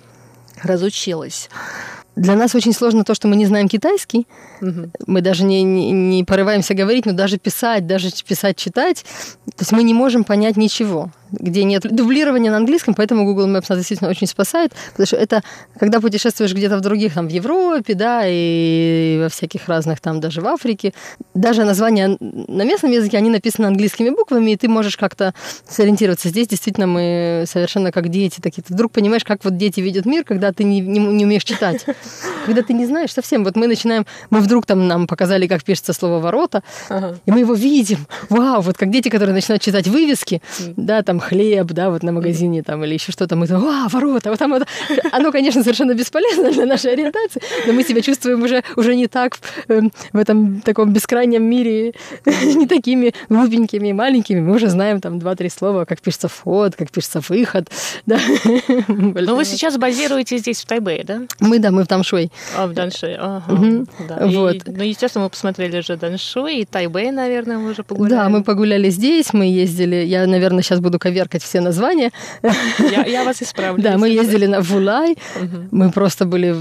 [0.62, 1.48] разучилась.
[2.20, 4.26] Для нас очень сложно то, что мы не знаем китайский.
[4.60, 4.92] Мгм.
[5.06, 9.06] Мы даже не, не, не порываемся говорить, но даже писать, даже писать, читать.
[9.46, 13.66] То есть мы не можем понять ничего, где нет дублирования на английском, поэтому Google Maps
[13.68, 15.42] нас действительно очень спасает, потому что это,
[15.78, 20.40] когда путешествуешь где-то в других, там, в Европе, да, и во всяких разных, там, даже
[20.40, 20.92] в Африке,
[21.34, 25.34] даже названия на местном языке, они написаны английскими буквами, и ты можешь как-то
[25.68, 26.28] сориентироваться.
[26.28, 28.62] Здесь действительно мы совершенно как дети такие.
[28.62, 31.84] Ты вдруг понимаешь, как вот дети видят мир, когда ты не, не, не умеешь читать.
[32.46, 33.44] Когда ты не знаешь совсем.
[33.44, 37.16] Вот мы начинаем, мы вдруг там нам показали, как пишется слово «ворота», Ага.
[37.26, 38.06] и мы его видим.
[38.28, 40.42] Вау, вот как дети, которые начинают читать вывески,
[40.76, 44.30] да, там хлеб, да, вот на магазине там или еще что-то, мы там, а, ворота,
[44.30, 44.66] вот там это.
[45.12, 49.38] Оно, конечно, совершенно бесполезно для нашей ориентации, но мы себя чувствуем уже, уже не так
[49.68, 51.94] эм, в этом таком бескрайнем мире,
[52.26, 54.40] не такими глупенькими и маленькими.
[54.40, 57.68] Мы уже знаем там два-три слова, как пишется вход, как пишется выход.
[58.06, 58.18] Да.
[58.88, 61.20] Ну, вы сейчас базируетесь здесь, в Тайбэе, да?
[61.38, 62.32] Мы, да, мы в Тамшуй.
[62.56, 63.52] А, в Данши, ага.
[63.52, 63.88] Мгм.
[64.08, 64.26] Да.
[64.26, 64.56] И, Вот.
[64.66, 68.10] ну, естественно, мы посмотрели же Даншуй и Тайбэй, наверное, мы уже погуляли.
[68.14, 72.12] Да, мы погуляли здесь, мы ездили, я, наверное, сейчас буду коверкать все названия.
[72.78, 73.82] Я, я вас исправлю.
[73.82, 75.16] Да, мы ездили на Вулай,
[75.70, 76.54] мы просто были,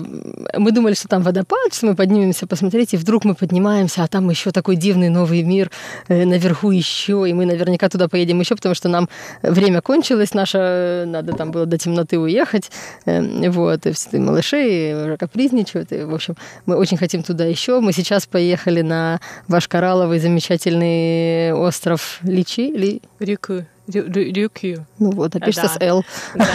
[0.58, 4.30] мы думали, что там водопад, что мы поднимемся посмотреть, и вдруг мы поднимаемся, а там
[4.30, 5.70] еще такой дивный новый мир,
[6.08, 9.08] э, наверху еще, и мы наверняка туда поедем еще, потому что нам
[9.44, 12.72] время кончилось, наше, э, надо там было до темноты уехать,
[13.06, 16.36] э, вот, и все малыши уже капризничают, и, в общем,
[16.66, 17.80] мы очень хотим туда еще.
[17.80, 23.66] Мы сейчас поехали на ваш коралловый замечательный остров Личи, Ли, Рюкю.
[23.94, 24.86] Рю- Рю- Рюкю.
[25.00, 25.74] ну вот, а пишется Да.
[25.74, 26.06] с Л.
[26.36, 26.46] Да.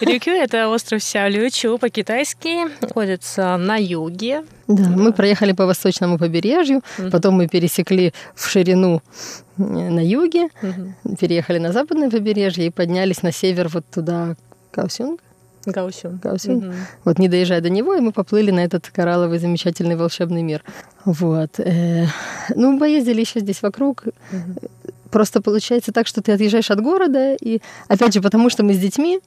[0.00, 4.42] Рюкю– это остров Сяолючу по-китайски, находится на юге.
[4.68, 6.82] Да, мы проехали по восточному побережью,
[7.12, 9.02] потом мы пересекли в ширину
[9.56, 10.48] на юге,
[11.18, 14.36] переехали на западное побережье и поднялись на север вот туда,
[14.70, 15.20] Каосюнг.
[15.66, 16.18] Гаусюн.
[16.20, 16.64] Каосюнг.
[16.64, 16.74] Мгм.
[17.04, 20.62] Вот не доезжая до него, и мы поплыли на этот коралловый замечательный волшебный мир.
[21.04, 21.60] Вот.
[21.60, 22.06] э,
[22.56, 24.04] Ну, поездили еще здесь вокруг.
[25.10, 28.78] Просто получается так, что ты отъезжаешь от города, и опять же, потому что мы с
[28.78, 29.20] детьми,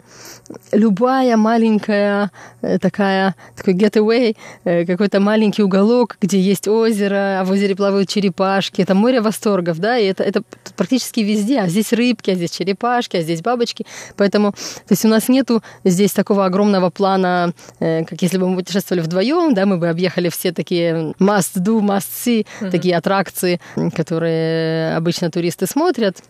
[0.72, 2.32] любая маленькая
[2.62, 8.10] э, такая, такой getaway, э, какой-то маленький уголок, где есть озеро, а в озере плавают
[8.10, 10.44] черепашки, это море восторгов, да, и это, это
[10.78, 15.08] практически везде, а здесь рыбки, а здесь черепашки, а здесь бабочки, поэтому, то есть у
[15.08, 19.78] нас нету здесь такого огромного плана, э, как если бы мы путешествовали вдвоем, да, мы
[19.78, 23.60] бы объехали все такие must do, must see, такие аттракции,
[23.96, 26.24] которые обычно туристы смотрят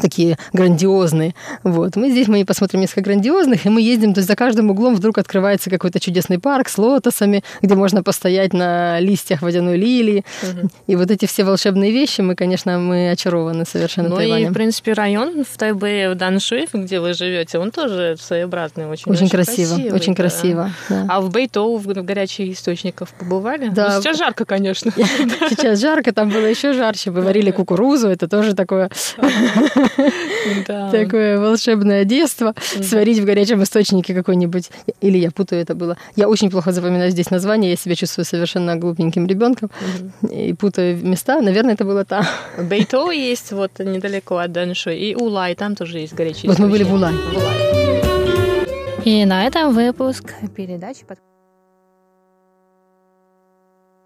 [0.00, 1.34] такие грандиозные.
[1.64, 1.96] Вот.
[1.96, 5.18] Мы здесь мы посмотрим несколько грандиозных, и мы ездим, то есть за каждым углом вдруг
[5.18, 10.24] открывается какой-то чудесный парк с лотосами, где можно постоять на листьях водяной лилии.
[10.86, 14.50] И вот эти все волшебные вещи, мы, конечно, мы очарованы совершенно Ну и, Тайванем.
[14.50, 19.28] в принципе, район в Тайбэе, в Даншуй, где вы живете, он тоже своеобразный, очень, Очень
[19.28, 20.22] красиво, красивый, очень да.
[20.22, 20.70] красиво.
[20.88, 21.06] да.
[21.08, 23.68] А в Бэйтоу, в горячих источниках побывали?
[23.68, 23.96] Да.
[23.96, 24.90] Ну, сейчас жарко, конечно.
[25.50, 27.10] Сейчас жарко, там было еще жарче.
[27.10, 28.90] Мы варили кукурузу, это тоже такое.
[30.66, 32.54] такое волшебное детство.
[32.82, 34.70] Сварить в горячем источнике какой-нибудь.
[35.00, 35.96] Или я путаю это было.
[36.16, 39.70] Я очень плохо запоминаю здесь название, я себя чувствую совершенно глупеньким ребенком
[40.30, 41.40] и путаю места.
[41.40, 42.24] Наверное, это было там.
[42.58, 46.84] Бэйтоу есть вот недалеко от Даншуй, и Улай, там тоже есть горячий Вот мы были
[46.84, 46.92] в.
[46.92, 47.14] Улай.
[49.04, 51.18] И на этом выпуск передачи под